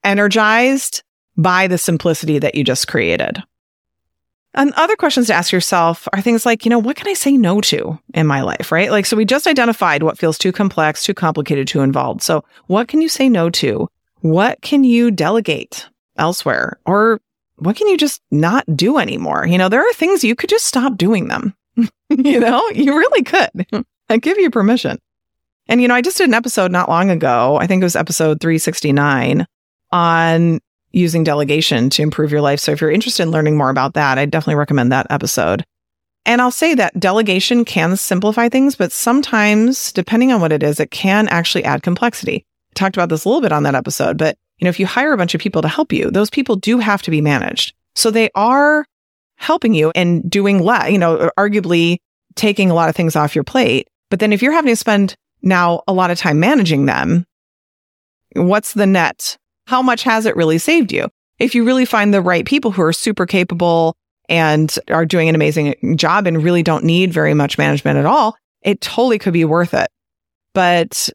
energized 0.04 1.04
by 1.42 1.68
the 1.68 1.78
simplicity 1.78 2.40
that 2.40 2.56
you 2.56 2.64
just 2.64 2.88
created. 2.88 3.42
And 4.54 4.74
other 4.74 4.98
questions 4.98 5.28
to 5.28 5.34
ask 5.34 5.52
yourself 5.52 6.08
are 6.12 6.22
things 6.22 6.46
like, 6.46 6.66
you 6.66 6.70
know, 6.70 6.80
what 6.80 6.98
can 6.98 7.08
I 7.08 7.14
say 7.14 7.38
no 7.38 7.62
to 7.62 7.98
in 8.14 8.28
my 8.28 8.42
life, 8.42 8.72
right? 8.72 8.92
Like, 8.92 9.06
so 9.06 9.16
we 9.16 9.24
just 9.24 9.48
identified 9.48 10.04
what 10.04 10.18
feels 10.18 10.38
too 10.38 10.52
complex, 10.52 11.06
too 11.06 11.14
complicated, 11.14 11.68
too 11.68 11.82
involved. 11.82 12.22
So 12.22 12.44
what 12.68 12.90
can 12.90 13.02
you 13.02 13.08
say 13.08 13.30
no 13.30 13.50
to? 13.52 13.90
What 14.20 14.62
can 14.62 14.84
you 14.84 15.10
delegate 15.10 15.88
elsewhere? 16.18 16.80
Or 16.86 17.22
what 17.56 17.78
can 17.78 17.88
you 17.88 17.98
just 17.98 18.22
not 18.30 18.66
do 18.76 18.98
anymore? 18.98 19.48
You 19.48 19.58
know, 19.58 19.70
there 19.70 19.88
are 19.88 19.94
things 19.94 20.24
you 20.24 20.36
could 20.36 20.50
just 20.50 20.66
stop 20.66 20.98
doing 20.98 21.30
them. 21.30 21.56
you 22.10 22.40
know, 22.40 22.68
you 22.72 22.98
really 22.98 23.24
could. 23.24 23.66
I 24.10 24.18
give 24.18 24.38
you 24.38 24.50
permission. 24.50 25.00
And, 25.70 25.82
you 25.82 25.88
know, 25.88 25.96
I 25.96 26.02
just 26.02 26.18
did 26.18 26.28
an 26.28 26.34
episode 26.34 26.72
not 26.72 26.90
long 26.90 27.10
ago. 27.10 27.56
I 27.56 27.68
think 27.68 27.82
it 27.82 27.86
was 27.86 27.96
episode 27.96 28.42
369 28.42 29.48
on 29.94 30.60
using 30.92 31.24
delegation 31.24 31.90
to 31.92 32.02
improve 32.02 32.32
your 32.32 32.42
life. 32.42 32.60
So 32.60 32.72
if 32.72 32.82
you're 32.82 32.92
interested 32.92 33.24
in 33.24 33.32
learning 33.32 33.58
more 33.58 33.70
about 33.70 33.94
that, 33.94 34.18
I 34.18 34.26
definitely 34.26 34.56
recommend 34.56 34.92
that 34.92 35.08
episode. 35.10 35.66
And 36.26 36.42
I'll 36.42 36.52
say 36.52 36.76
that 36.76 37.00
delegation 37.00 37.66
can 37.66 37.98
simplify 37.98 38.48
things, 38.48 38.76
but 38.76 38.92
sometimes, 38.92 39.92
depending 39.92 40.32
on 40.32 40.40
what 40.40 40.52
it 40.52 40.62
is, 40.62 40.80
it 40.80 40.92
can 40.92 41.28
actually 41.30 41.64
add 41.64 41.82
complexity. 41.82 42.46
I 42.72 42.74
talked 42.76 42.96
about 42.96 43.10
this 43.10 43.26
a 43.26 43.30
little 43.30 43.42
bit 43.42 43.52
on 43.52 43.64
that 43.64 43.76
episode, 43.76 44.18
but 44.18 44.38
you 44.60 44.66
know, 44.66 44.70
if 44.70 44.80
you 44.80 44.86
hire 44.86 45.14
a 45.14 45.18
bunch 45.18 45.34
of 45.34 45.42
people 45.42 45.64
to 45.64 45.68
help 45.68 45.92
you, 45.92 46.12
those 46.12 46.30
people 46.30 46.56
do 46.56 46.78
have 46.78 47.02
to 47.04 47.12
be 47.12 47.22
managed. 47.22 47.74
So 47.96 48.12
they 48.12 48.30
are 48.36 48.86
helping 49.38 49.74
you 49.74 49.92
and 49.96 50.30
doing 50.30 50.60
less, 50.60 50.92
you 50.92 51.00
know, 51.00 51.32
arguably 51.38 51.98
taking 52.36 52.70
a 52.70 52.76
lot 52.76 52.88
of 52.88 52.96
things 52.96 53.16
off 53.16 53.34
your 53.34 53.44
plate. 53.44 53.88
But 54.12 54.20
then 54.20 54.32
if 54.32 54.42
you're 54.42 54.52
having 54.52 54.72
to 54.72 54.76
spend 54.76 55.16
now 55.42 55.82
a 55.88 55.94
lot 55.94 56.12
of 56.12 56.20
time 56.20 56.40
managing 56.40 56.86
them, 56.86 57.26
what's 58.36 58.74
the 58.74 58.86
net 58.86 59.38
how 59.72 59.82
much 59.82 60.04
has 60.04 60.26
it 60.26 60.36
really 60.36 60.58
saved 60.58 60.92
you? 60.92 61.08
If 61.40 61.56
you 61.56 61.64
really 61.64 61.86
find 61.86 62.14
the 62.14 62.22
right 62.22 62.46
people 62.46 62.72
who 62.72 62.82
are 62.82 62.92
super 62.92 63.26
capable 63.26 63.96
and 64.28 64.70
are 64.90 65.06
doing 65.06 65.30
an 65.30 65.36
amazing 65.36 65.96
job 65.96 66.28
and 66.28 66.44
really 66.44 66.62
don't 66.62 66.84
need 66.84 67.14
very 67.14 67.34
much 67.34 67.58
management 67.58 67.98
at 67.98 68.06
all, 68.06 68.36
it 68.62 68.82
totally 68.82 69.18
could 69.18 69.32
be 69.32 69.46
worth 69.46 69.74
it. 69.74 69.88
But 70.54 71.10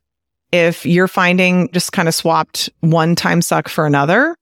if 0.53 0.87
you're 0.87 1.07
finding 1.07 1.71
just 1.73 1.93
kind 1.93 2.09
of 2.09 2.15
swapped 2.15 2.71
one 2.81 3.15
time 3.15 3.43
suck 3.43 3.69
for 3.69 3.85
another, 3.85 4.35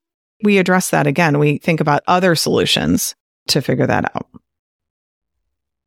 we 0.45 0.59
address 0.59 0.91
that 0.91 1.09
again. 1.09 1.41
We 1.41 1.59
think 1.59 1.81
about 1.81 2.05
other 2.07 2.37
solutions 2.37 3.17
to 3.49 3.61
figure 3.61 3.89
that 3.89 4.15
out. 4.15 4.29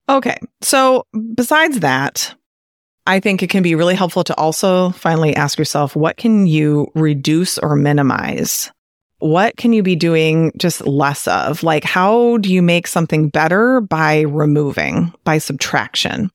Okay. 0.09 0.37
So 0.59 1.05
besides 1.33 1.79
that, 1.79 2.35
I 3.07 3.21
think 3.21 3.41
it 3.41 3.49
can 3.49 3.63
be 3.63 3.73
really 3.73 3.95
helpful 3.95 4.25
to 4.25 4.35
also 4.35 4.89
finally 4.91 5.33
ask 5.33 5.57
yourself, 5.57 5.95
what 5.95 6.17
can 6.17 6.45
you 6.45 6.91
reduce 6.93 7.57
or 7.57 7.77
minimize? 7.77 8.69
What 9.19 9.55
can 9.55 9.71
you 9.71 9.81
be 9.81 9.95
doing 9.95 10.51
just 10.57 10.85
less 10.85 11.25
of? 11.25 11.63
Like, 11.63 11.85
how 11.85 12.35
do 12.37 12.53
you 12.53 12.61
make 12.61 12.85
something 12.85 13.29
better 13.29 13.79
by 13.79 14.21
removing, 14.21 15.13
by 15.23 15.37
subtraction? 15.37 16.29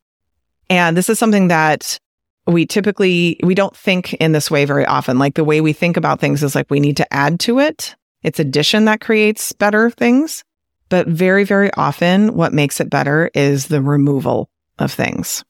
And 0.70 0.96
this 0.96 1.10
is 1.10 1.18
something 1.18 1.48
that 1.48 1.98
we 2.46 2.64
typically, 2.64 3.38
we 3.42 3.54
don't 3.54 3.76
think 3.76 4.14
in 4.14 4.32
this 4.32 4.50
way 4.50 4.64
very 4.64 4.86
often. 4.86 5.18
Like 5.18 5.34
the 5.34 5.44
way 5.44 5.60
we 5.60 5.74
think 5.74 5.98
about 5.98 6.20
things 6.20 6.42
is 6.42 6.54
like 6.54 6.70
we 6.70 6.80
need 6.80 6.96
to 6.96 7.12
add 7.12 7.38
to 7.40 7.58
it. 7.58 7.94
It's 8.22 8.40
addition 8.40 8.86
that 8.86 9.02
creates 9.02 9.52
better 9.52 9.90
things. 9.90 10.42
But 10.88 11.06
very, 11.06 11.44
very 11.44 11.70
often 11.74 12.34
what 12.34 12.54
makes 12.54 12.80
it 12.80 12.88
better 12.88 13.30
is 13.34 13.66
the 13.66 13.82
removal 13.82 14.48
of 14.78 14.90
things. 14.90 15.44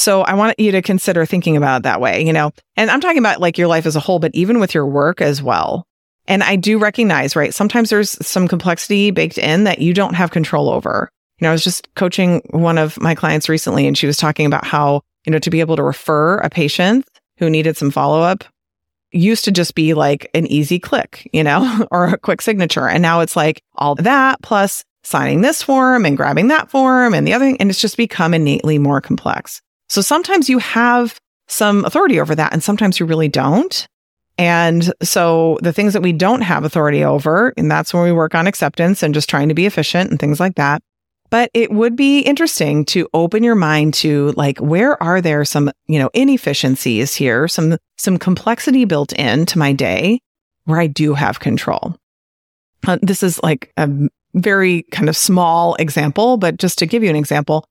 So 0.00 0.22
I 0.22 0.32
want 0.32 0.58
you 0.58 0.72
to 0.72 0.80
consider 0.80 1.26
thinking 1.26 1.58
about 1.58 1.80
it 1.80 1.82
that 1.82 2.00
way, 2.00 2.24
you 2.24 2.32
know, 2.32 2.52
and 2.74 2.90
I'm 2.90 3.02
talking 3.02 3.18
about 3.18 3.38
like 3.38 3.58
your 3.58 3.68
life 3.68 3.84
as 3.84 3.96
a 3.96 4.00
whole, 4.00 4.18
but 4.18 4.34
even 4.34 4.58
with 4.58 4.74
your 4.74 4.86
work 4.86 5.20
as 5.20 5.42
well. 5.42 5.86
And 6.26 6.42
I 6.42 6.56
do 6.56 6.78
recognize, 6.78 7.36
right? 7.36 7.52
Sometimes 7.52 7.90
there's 7.90 8.12
some 8.26 8.48
complexity 8.48 9.10
baked 9.10 9.36
in 9.36 9.64
that 9.64 9.80
you 9.80 9.92
don't 9.92 10.14
have 10.14 10.30
control 10.30 10.70
over. 10.70 11.10
You 11.38 11.44
know, 11.44 11.50
I 11.50 11.52
was 11.52 11.62
just 11.62 11.86
coaching 11.96 12.40
one 12.48 12.78
of 12.78 12.98
my 12.98 13.14
clients 13.14 13.50
recently 13.50 13.86
and 13.86 13.96
she 13.96 14.06
was 14.06 14.16
talking 14.16 14.46
about 14.46 14.64
how, 14.64 15.02
you 15.26 15.32
know, 15.32 15.38
to 15.38 15.50
be 15.50 15.60
able 15.60 15.76
to 15.76 15.82
refer 15.82 16.38
a 16.38 16.48
patient 16.48 17.06
who 17.36 17.50
needed 17.50 17.76
some 17.76 17.90
follow 17.90 18.22
up 18.22 18.44
used 19.12 19.44
to 19.44 19.52
just 19.52 19.74
be 19.74 19.92
like 19.92 20.30
an 20.32 20.46
easy 20.46 20.78
click, 20.78 21.28
you 21.34 21.44
know, 21.44 21.86
or 21.90 22.06
a 22.06 22.18
quick 22.18 22.40
signature. 22.40 22.88
And 22.88 23.02
now 23.02 23.20
it's 23.20 23.36
like 23.36 23.62
all 23.74 23.96
that 23.96 24.40
plus 24.40 24.82
signing 25.02 25.42
this 25.42 25.62
form 25.62 26.06
and 26.06 26.16
grabbing 26.16 26.48
that 26.48 26.70
form 26.70 27.12
and 27.12 27.26
the 27.26 27.34
other 27.34 27.44
thing. 27.44 27.58
And 27.60 27.68
it's 27.68 27.82
just 27.82 27.98
become 27.98 28.32
innately 28.32 28.78
more 28.78 29.02
complex. 29.02 29.60
So 29.90 30.00
sometimes 30.00 30.48
you 30.48 30.58
have 30.58 31.20
some 31.48 31.84
authority 31.84 32.20
over 32.20 32.36
that 32.36 32.52
and 32.52 32.62
sometimes 32.62 33.00
you 33.00 33.06
really 33.06 33.28
don't. 33.28 33.86
And 34.38 34.94
so 35.02 35.58
the 35.62 35.72
things 35.72 35.92
that 35.92 36.00
we 36.00 36.12
don't 36.12 36.42
have 36.42 36.64
authority 36.64 37.04
over, 37.04 37.52
and 37.56 37.68
that's 37.68 37.92
when 37.92 38.04
we 38.04 38.12
work 38.12 38.36
on 38.36 38.46
acceptance 38.46 39.02
and 39.02 39.12
just 39.12 39.28
trying 39.28 39.48
to 39.48 39.54
be 39.54 39.66
efficient 39.66 40.10
and 40.10 40.18
things 40.18 40.38
like 40.38 40.54
that. 40.54 40.80
But 41.28 41.50
it 41.54 41.72
would 41.72 41.96
be 41.96 42.20
interesting 42.20 42.84
to 42.86 43.08
open 43.12 43.42
your 43.42 43.56
mind 43.56 43.94
to 43.94 44.32
like, 44.36 44.58
where 44.58 45.00
are 45.02 45.20
there 45.20 45.44
some, 45.44 45.72
you 45.88 45.98
know, 45.98 46.08
inefficiencies 46.14 47.14
here, 47.14 47.48
some, 47.48 47.76
some 47.98 48.16
complexity 48.16 48.84
built 48.84 49.12
into 49.14 49.58
my 49.58 49.72
day 49.72 50.20
where 50.66 50.80
I 50.80 50.86
do 50.86 51.14
have 51.14 51.40
control. 51.40 51.96
Uh, 52.86 52.98
this 53.02 53.24
is 53.24 53.42
like 53.42 53.72
a 53.76 53.90
very 54.34 54.84
kind 54.92 55.08
of 55.08 55.16
small 55.16 55.74
example, 55.74 56.36
but 56.36 56.58
just 56.58 56.78
to 56.78 56.86
give 56.86 57.02
you 57.02 57.10
an 57.10 57.16
example. 57.16 57.64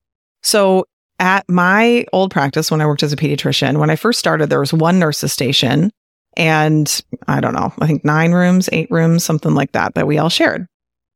So 0.43 0.85
at 1.19 1.47
my 1.49 2.05
old 2.13 2.31
practice, 2.31 2.71
when 2.71 2.81
I 2.81 2.87
worked 2.87 3.03
as 3.03 3.13
a 3.13 3.17
pediatrician, 3.17 3.77
when 3.77 3.89
I 3.89 3.95
first 3.95 4.19
started, 4.19 4.49
there 4.49 4.59
was 4.59 4.73
one 4.73 4.99
nurse's 4.99 5.33
station 5.33 5.91
and 6.37 7.01
I 7.27 7.41
don't 7.41 7.53
know, 7.53 7.73
I 7.79 7.87
think 7.87 8.05
nine 8.05 8.31
rooms, 8.31 8.69
eight 8.71 8.89
rooms, 8.89 9.23
something 9.23 9.53
like 9.53 9.73
that, 9.73 9.95
that 9.95 10.07
we 10.07 10.17
all 10.17 10.29
shared. 10.29 10.67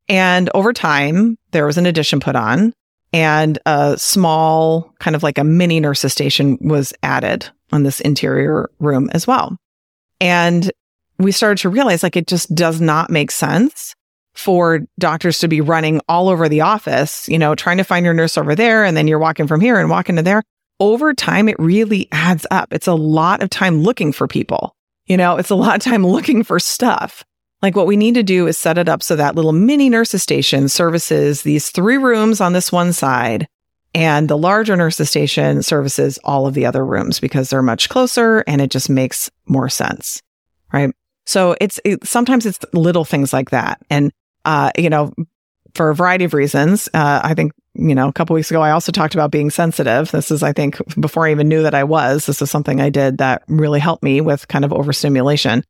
And 0.10 0.50
over 0.54 0.74
time, 0.74 1.38
there 1.52 1.66
was 1.66 1.78
an 1.78 1.86
addition 1.86 2.20
put 2.20 2.36
on 2.36 2.74
and 3.14 3.60
a 3.66 3.98
small 3.98 4.94
kind 5.00 5.16
of 5.16 5.24
like 5.24 5.38
a 5.38 5.44
mini 5.44 5.80
nurse's 5.80 6.12
station 6.12 6.58
was 6.60 6.94
added 7.04 7.50
on 7.72 7.84
this 7.84 8.02
interior 8.02 8.70
room 8.80 9.10
as 9.14 9.26
well. 9.26 9.58
And 10.20 10.72
we 11.20 11.32
started 11.32 11.60
to 11.60 11.70
realize 11.70 12.04
like 12.04 12.18
it 12.18 12.28
just 12.28 12.54
does 12.54 12.82
not 12.82 13.10
make 13.10 13.32
sense 13.32 13.96
for 14.44 14.82
doctors 15.00 15.40
to 15.40 15.48
be 15.48 15.62
running 15.62 16.02
all 16.08 16.30
over 16.30 16.48
the 16.48 16.62
office, 16.62 17.28
you 17.30 17.40
know, 17.40 17.56
trying 17.56 17.78
to 17.78 17.84
find 17.84 18.06
your 18.06 18.14
nurse 18.14 18.38
over 18.38 18.54
there. 18.54 18.84
And 18.84 18.96
then 18.96 19.08
you're 19.08 19.20
walking 19.20 19.48
from 19.48 19.62
here 19.62 19.80
and 19.80 19.90
walking 19.90 20.18
to 20.18 20.22
there. 20.22 20.44
Over 20.80 21.14
time, 21.14 21.48
it 21.48 21.58
really 21.60 22.08
adds 22.12 22.46
up. 22.52 22.74
It's 22.74 22.88
a 22.88 22.94
lot 22.94 23.42
of 23.42 23.50
time 23.50 23.82
looking 23.82 24.12
for 24.12 24.28
people. 24.28 24.76
You 25.06 25.18
know, 25.18 25.38
it's 25.38 25.50
a 25.50 25.56
lot 25.56 25.76
of 25.76 25.82
time 25.82 26.06
looking 26.06 26.44
for 26.44 26.60
stuff. 26.60 27.24
Like 27.62 27.76
what 27.76 27.88
we 27.88 27.96
need 27.96 28.16
to 28.16 28.24
do 28.24 28.46
is 28.48 28.58
set 28.58 28.78
it 28.78 28.90
up 28.90 29.02
so 29.02 29.16
that 29.16 29.36
little 29.36 29.54
mini 29.54 29.90
nurses 29.90 30.22
station 30.22 30.68
services 30.68 31.44
these 31.44 31.70
three 31.70 31.98
rooms 31.98 32.42
on 32.42 32.52
this 32.52 32.72
one 32.72 32.92
side 32.92 33.48
and 33.96 34.28
the 34.28 34.38
larger 34.38 34.76
nurses 34.76 35.10
station 35.10 35.64
services 35.64 36.20
all 36.26 36.46
of 36.46 36.56
the 36.56 36.66
other 36.66 36.86
rooms 36.86 37.20
because 37.20 37.50
they're 37.50 37.62
much 37.62 37.88
closer 37.88 38.44
and 38.48 38.62
it 38.62 38.70
just 38.70 38.90
makes 38.90 39.32
more 39.46 39.70
sense. 39.70 40.22
Right. 40.74 40.94
So 41.26 41.56
it's 41.62 41.80
it, 41.86 42.06
sometimes 42.06 42.46
it's 42.46 42.60
little 42.74 43.06
things 43.06 43.32
like 43.32 43.52
that. 43.52 43.82
And, 43.90 44.12
uh, 44.46 44.72
you 44.78 44.90
know, 44.90 45.14
for 45.74 45.90
a 45.90 45.96
variety 45.96 46.26
of 46.26 46.34
reasons, 46.34 46.88
uh, 46.94 47.22
I 47.24 47.34
think, 47.34 47.52
you 47.74 47.96
know, 47.96 48.08
a 48.08 48.14
couple 48.14 48.36
weeks 48.36 48.52
ago, 48.52 48.62
I 48.62 48.72
also 48.72 48.92
talked 48.92 49.16
about 49.16 49.32
being 49.32 49.50
sensitive. 49.50 50.12
This 50.12 50.30
is, 50.30 50.44
I 50.44 50.54
think, 50.54 50.78
before 51.00 51.26
I 51.26 51.32
even 51.32 51.48
knew 51.48 51.64
that 51.64 51.74
I 51.74 51.84
was, 51.84 52.26
this 52.26 52.42
is 52.42 52.52
something 52.52 52.80
I 52.80 52.90
did 52.90 53.18
that 53.18 53.44
really 53.48 53.80
helped 53.80 54.04
me 54.04 54.22
with 54.22 54.48
kind 54.48 54.64
of 54.64 54.72
overstimulation 54.72 55.64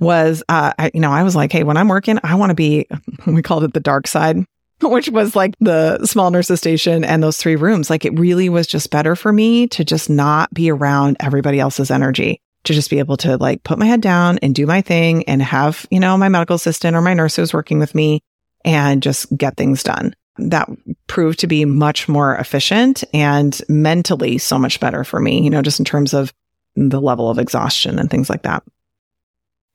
was, 0.00 0.42
uh, 0.48 0.72
I, 0.76 0.90
you 0.92 1.00
know, 1.00 1.12
I 1.12 1.22
was 1.22 1.36
like, 1.36 1.52
Hey, 1.52 1.62
when 1.62 1.76
I'm 1.76 1.88
working, 1.88 2.18
I 2.24 2.34
want 2.34 2.50
to 2.50 2.54
be, 2.54 2.88
we 3.26 3.42
called 3.42 3.64
it 3.64 3.74
the 3.74 3.80
dark 3.80 4.08
side, 4.08 4.44
which 4.82 5.08
was 5.08 5.36
like 5.36 5.54
the 5.60 6.04
small 6.04 6.30
nurses 6.30 6.58
station 6.58 7.04
and 7.04 7.22
those 7.22 7.36
three 7.36 7.56
rooms. 7.56 7.90
Like 7.90 8.04
it 8.04 8.18
really 8.18 8.48
was 8.48 8.66
just 8.66 8.90
better 8.90 9.14
for 9.14 9.32
me 9.32 9.68
to 9.68 9.84
just 9.84 10.10
not 10.10 10.52
be 10.52 10.70
around 10.70 11.16
everybody 11.20 11.60
else's 11.60 11.90
energy, 11.90 12.40
to 12.64 12.72
just 12.72 12.90
be 12.90 12.98
able 12.98 13.16
to 13.18 13.36
like 13.36 13.62
put 13.62 13.78
my 13.78 13.86
head 13.86 14.00
down 14.00 14.38
and 14.38 14.54
do 14.54 14.66
my 14.66 14.80
thing 14.80 15.24
and 15.24 15.42
have, 15.42 15.86
you 15.90 16.00
know, 16.00 16.16
my 16.16 16.28
medical 16.28 16.56
assistant 16.56 16.96
or 16.96 17.00
my 17.00 17.14
nurse 17.14 17.36
who's 17.36 17.54
working 17.54 17.78
with 17.78 17.94
me 17.94 18.22
and 18.64 19.02
just 19.02 19.34
get 19.36 19.56
things 19.56 19.82
done. 19.82 20.14
That 20.38 20.68
proved 21.06 21.40
to 21.40 21.46
be 21.46 21.64
much 21.64 22.08
more 22.08 22.34
efficient 22.36 23.04
and 23.12 23.60
mentally 23.68 24.38
so 24.38 24.58
much 24.58 24.80
better 24.80 25.04
for 25.04 25.20
me, 25.20 25.42
you 25.42 25.50
know, 25.50 25.62
just 25.62 25.78
in 25.78 25.84
terms 25.84 26.12
of 26.12 26.32
the 26.74 27.00
level 27.00 27.30
of 27.30 27.38
exhaustion 27.38 27.98
and 27.98 28.10
things 28.10 28.28
like 28.28 28.42
that. 28.42 28.64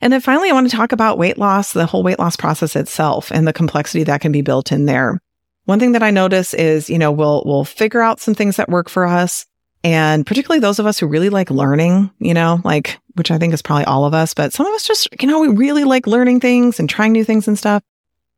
And 0.01 0.11
then 0.13 0.21
finally, 0.21 0.49
I 0.49 0.53
want 0.53 0.69
to 0.69 0.75
talk 0.75 0.91
about 0.91 1.17
weight 1.17 1.37
loss, 1.37 1.73
the 1.73 1.85
whole 1.85 2.03
weight 2.03 2.19
loss 2.19 2.35
process 2.35 2.75
itself 2.75 3.31
and 3.31 3.47
the 3.47 3.53
complexity 3.53 4.03
that 4.03 4.21
can 4.21 4.31
be 4.31 4.41
built 4.41 4.71
in 4.71 4.85
there. 4.85 5.21
One 5.65 5.79
thing 5.79 5.91
that 5.91 6.03
I 6.03 6.09
notice 6.09 6.53
is, 6.53 6.89
you 6.89 6.97
know, 6.97 7.11
we'll, 7.11 7.43
we'll 7.45 7.65
figure 7.65 8.01
out 8.01 8.19
some 8.19 8.33
things 8.33 8.55
that 8.55 8.69
work 8.69 8.89
for 8.89 9.05
us. 9.05 9.45
And 9.83 10.25
particularly 10.25 10.59
those 10.59 10.79
of 10.79 10.85
us 10.85 10.99
who 10.99 11.07
really 11.07 11.29
like 11.29 11.49
learning, 11.49 12.11
you 12.19 12.33
know, 12.33 12.59
like, 12.65 12.99
which 13.15 13.31
I 13.31 13.37
think 13.37 13.53
is 13.53 13.61
probably 13.61 13.85
all 13.85 14.05
of 14.05 14.13
us, 14.13 14.33
but 14.33 14.51
some 14.51 14.65
of 14.65 14.73
us 14.73 14.85
just, 14.85 15.07
you 15.21 15.27
know, 15.27 15.39
we 15.39 15.47
really 15.47 15.85
like 15.85 16.05
learning 16.05 16.41
things 16.41 16.79
and 16.79 16.89
trying 16.89 17.13
new 17.13 17.23
things 17.23 17.47
and 17.47 17.57
stuff. 17.57 17.81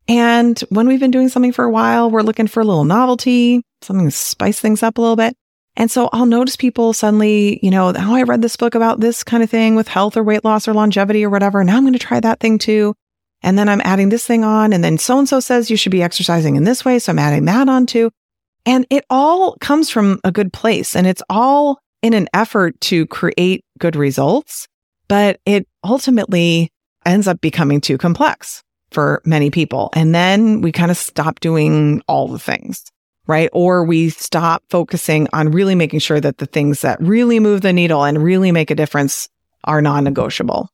And 0.07 0.59
when 0.69 0.87
we've 0.87 0.99
been 0.99 1.11
doing 1.11 1.29
something 1.29 1.51
for 1.51 1.65
a 1.65 1.71
while, 1.71 2.11
we're 2.11 2.21
looking 2.21 2.47
for 2.47 2.61
a 2.61 2.65
little 2.65 2.83
novelty, 2.83 3.63
something 3.81 4.07
to 4.07 4.11
spice 4.11 4.59
things 4.59 4.83
up 4.83 4.97
a 4.97 5.01
little 5.01 5.15
bit. 5.15 5.35
And 5.77 5.89
so 5.89 6.09
I'll 6.11 6.25
notice 6.25 6.55
people 6.55 6.93
suddenly, 6.93 7.59
you 7.63 7.71
know, 7.71 7.93
oh, 7.95 8.15
I 8.15 8.23
read 8.23 8.41
this 8.41 8.57
book 8.57 8.75
about 8.75 8.99
this 8.99 9.23
kind 9.23 9.41
of 9.41 9.49
thing 9.49 9.75
with 9.75 9.87
health 9.87 10.17
or 10.17 10.23
weight 10.23 10.43
loss 10.43 10.67
or 10.67 10.73
longevity 10.73 11.23
or 11.23 11.29
whatever. 11.29 11.63
Now 11.63 11.77
I'm 11.77 11.83
going 11.83 11.93
to 11.93 11.99
try 11.99 12.19
that 12.19 12.39
thing 12.39 12.57
too. 12.57 12.93
And 13.41 13.57
then 13.57 13.69
I'm 13.69 13.81
adding 13.83 14.09
this 14.09 14.27
thing 14.27 14.43
on. 14.43 14.73
And 14.73 14.83
then 14.83 14.97
so 14.97 15.17
and 15.17 15.29
so 15.29 15.39
says 15.39 15.71
you 15.71 15.77
should 15.77 15.91
be 15.91 16.03
exercising 16.03 16.55
in 16.55 16.65
this 16.65 16.83
way. 16.83 16.99
So 16.99 17.11
I'm 17.11 17.19
adding 17.19 17.45
that 17.45 17.69
on 17.69 17.85
too. 17.85 18.11
And 18.65 18.85
it 18.89 19.05
all 19.09 19.55
comes 19.59 19.89
from 19.89 20.19
a 20.23 20.31
good 20.31 20.53
place 20.53 20.95
and 20.95 21.07
it's 21.07 21.23
all 21.29 21.79
in 22.01 22.13
an 22.13 22.27
effort 22.33 22.79
to 22.81 23.05
create 23.07 23.63
good 23.79 23.95
results, 23.95 24.67
but 25.07 25.39
it 25.45 25.67
ultimately 25.83 26.71
ends 27.05 27.27
up 27.27 27.41
becoming 27.41 27.81
too 27.81 27.97
complex 27.97 28.63
for 28.91 29.21
many 29.25 29.49
people. 29.49 29.89
And 29.93 30.13
then 30.13 30.61
we 30.61 30.71
kind 30.71 30.91
of 30.91 30.97
stop 30.97 31.39
doing 31.39 32.01
all 32.07 32.27
the 32.27 32.39
things 32.39 32.83
right? 33.27 33.49
Or 33.53 33.83
we 33.83 34.09
stop 34.09 34.63
focusing 34.69 35.27
on 35.33 35.51
really 35.51 35.75
making 35.75 35.99
sure 35.99 36.19
that 36.19 36.39
the 36.39 36.45
things 36.45 36.81
that 36.81 37.01
really 37.01 37.39
move 37.39 37.61
the 37.61 37.73
needle 37.73 38.03
and 38.03 38.21
really 38.21 38.51
make 38.51 38.71
a 38.71 38.75
difference 38.75 39.29
are 39.63 39.81
non 39.81 40.03
negotiable. 40.03 40.69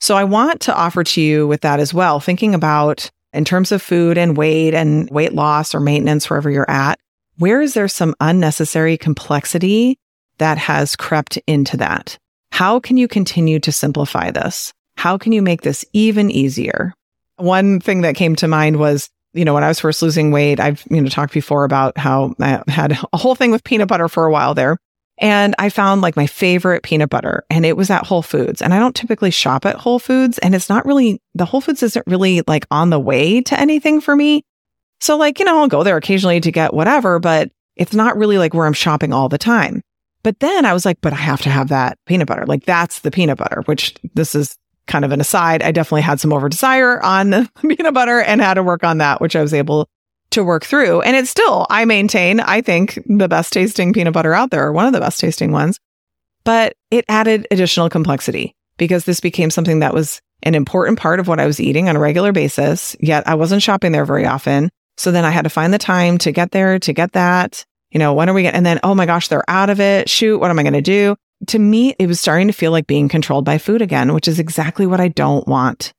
So 0.00 0.16
I 0.16 0.24
want 0.24 0.60
to 0.62 0.76
offer 0.76 1.04
to 1.04 1.20
you 1.20 1.46
with 1.46 1.60
that 1.60 1.80
as 1.80 1.94
well, 1.94 2.20
thinking 2.20 2.54
about 2.54 3.08
in 3.32 3.44
terms 3.44 3.72
of 3.72 3.80
food 3.80 4.18
and 4.18 4.36
weight 4.36 4.74
and 4.74 5.08
weight 5.10 5.32
loss 5.32 5.74
or 5.74 5.80
maintenance, 5.80 6.28
wherever 6.28 6.50
you're 6.50 6.70
at, 6.70 6.98
where 7.38 7.60
is 7.60 7.74
there 7.74 7.88
some 7.88 8.14
unnecessary 8.20 8.96
complexity 8.96 9.98
that 10.38 10.58
has 10.58 10.96
crept 10.96 11.38
into 11.46 11.76
that? 11.78 12.18
How 12.52 12.80
can 12.80 12.96
you 12.96 13.08
continue 13.08 13.58
to 13.60 13.72
simplify 13.72 14.30
this? 14.30 14.72
How 14.96 15.18
can 15.18 15.32
you 15.32 15.42
make 15.42 15.62
this 15.62 15.84
even 15.92 16.30
easier? 16.30 16.94
One 17.36 17.80
thing 17.80 18.02
that 18.02 18.14
came 18.14 18.36
to 18.36 18.48
mind 18.48 18.76
was 18.76 19.08
you 19.34 19.44
know, 19.44 19.54
when 19.54 19.64
I 19.64 19.68
was 19.68 19.80
first 19.80 20.02
losing 20.02 20.30
weight, 20.30 20.60
I've, 20.60 20.84
you 20.90 21.00
know, 21.00 21.08
talked 21.08 21.32
before 21.32 21.64
about 21.64 21.96
how 21.96 22.34
I 22.40 22.62
had 22.68 22.98
a 23.12 23.16
whole 23.16 23.34
thing 23.34 23.50
with 23.50 23.64
peanut 23.64 23.88
butter 23.88 24.08
for 24.08 24.26
a 24.26 24.30
while 24.30 24.54
there. 24.54 24.76
And 25.18 25.54
I 25.58 25.68
found 25.68 26.00
like 26.00 26.16
my 26.16 26.26
favorite 26.26 26.82
peanut 26.82 27.10
butter 27.10 27.44
and 27.48 27.64
it 27.64 27.76
was 27.76 27.90
at 27.90 28.06
Whole 28.06 28.22
Foods. 28.22 28.60
And 28.60 28.74
I 28.74 28.78
don't 28.78 28.96
typically 28.96 29.30
shop 29.30 29.64
at 29.64 29.76
Whole 29.76 29.98
Foods 29.98 30.38
and 30.38 30.54
it's 30.54 30.68
not 30.68 30.84
really, 30.84 31.20
the 31.34 31.44
Whole 31.44 31.60
Foods 31.60 31.82
isn't 31.82 32.06
really 32.06 32.42
like 32.46 32.66
on 32.70 32.90
the 32.90 32.98
way 32.98 33.40
to 33.42 33.58
anything 33.58 34.00
for 34.00 34.16
me. 34.16 34.42
So 35.02 35.16
like, 35.16 35.40
you 35.40 35.44
know, 35.44 35.58
I'll 35.58 35.66
go 35.66 35.82
there 35.82 35.96
occasionally 35.96 36.40
to 36.40 36.52
get 36.52 36.72
whatever, 36.72 37.18
but 37.18 37.50
it's 37.74 37.92
not 37.92 38.16
really 38.16 38.38
like 38.38 38.54
where 38.54 38.66
I'm 38.66 38.72
shopping 38.72 39.12
all 39.12 39.28
the 39.28 39.36
time. 39.36 39.82
But 40.22 40.38
then 40.38 40.64
I 40.64 40.72
was 40.72 40.84
like, 40.84 41.00
but 41.00 41.12
I 41.12 41.16
have 41.16 41.40
to 41.40 41.50
have 41.50 41.70
that 41.70 41.98
peanut 42.06 42.28
butter. 42.28 42.46
Like 42.46 42.66
that's 42.66 43.00
the 43.00 43.10
peanut 43.10 43.36
butter, 43.36 43.62
which 43.64 43.96
this 44.14 44.36
is 44.36 44.56
kind 44.86 45.04
of 45.04 45.10
an 45.10 45.20
aside, 45.20 45.60
I 45.60 45.72
definitely 45.72 46.02
had 46.02 46.20
some 46.20 46.32
over 46.32 46.48
desire 46.48 47.02
on 47.02 47.30
the 47.30 47.50
peanut 47.68 47.94
butter 47.94 48.20
and 48.20 48.40
had 48.40 48.54
to 48.54 48.62
work 48.62 48.84
on 48.84 48.98
that, 48.98 49.20
which 49.20 49.34
I 49.34 49.42
was 49.42 49.52
able 49.52 49.88
to 50.30 50.44
work 50.44 50.64
through. 50.64 51.00
And 51.00 51.16
it's 51.16 51.30
still, 51.30 51.66
I 51.68 51.84
maintain, 51.84 52.38
I 52.38 52.60
think 52.60 53.02
the 53.06 53.28
best 53.28 53.52
tasting 53.52 53.92
peanut 53.92 54.14
butter 54.14 54.34
out 54.34 54.52
there, 54.52 54.68
or 54.68 54.72
one 54.72 54.86
of 54.86 54.92
the 54.92 55.00
best 55.00 55.18
tasting 55.18 55.50
ones. 55.50 55.80
But 56.44 56.74
it 56.92 57.04
added 57.08 57.48
additional 57.50 57.90
complexity 57.90 58.54
because 58.76 59.04
this 59.04 59.18
became 59.18 59.50
something 59.50 59.80
that 59.80 59.94
was 59.94 60.20
an 60.44 60.54
important 60.54 61.00
part 61.00 61.18
of 61.18 61.26
what 61.26 61.40
I 61.40 61.46
was 61.46 61.58
eating 61.58 61.88
on 61.88 61.96
a 61.96 62.00
regular 62.00 62.30
basis. 62.30 62.94
Yet 63.00 63.26
I 63.26 63.34
wasn't 63.34 63.62
shopping 63.62 63.90
there 63.90 64.06
very 64.06 64.26
often. 64.26 64.70
So 65.02 65.10
then 65.10 65.24
I 65.24 65.30
had 65.30 65.42
to 65.42 65.50
find 65.50 65.74
the 65.74 65.78
time 65.78 66.18
to 66.18 66.32
get 66.32 66.52
there, 66.52 66.78
to 66.78 66.92
get 66.92 67.12
that. 67.12 67.64
You 67.90 67.98
know, 67.98 68.14
when 68.14 68.30
are 68.30 68.32
we 68.32 68.42
getting? 68.42 68.56
And 68.56 68.66
then, 68.66 68.80
oh 68.82 68.94
my 68.94 69.04
gosh, 69.04 69.28
they're 69.28 69.48
out 69.48 69.68
of 69.68 69.80
it. 69.80 70.08
Shoot, 70.08 70.38
what 70.38 70.50
am 70.50 70.58
I 70.58 70.62
going 70.62 70.72
to 70.72 70.80
do? 70.80 71.16
to 71.48 71.58
me, 71.58 71.94
it 71.98 72.06
was 72.06 72.20
starting 72.20 72.46
to 72.46 72.52
feel 72.52 72.70
like 72.70 72.86
being 72.86 73.08
controlled 73.08 73.44
by 73.44 73.58
food 73.58 73.82
again, 73.82 74.14
which 74.14 74.28
is 74.28 74.38
exactly 74.38 74.86
what 74.86 75.00
I 75.00 75.08
don't 75.08 75.46
want. 75.46 75.92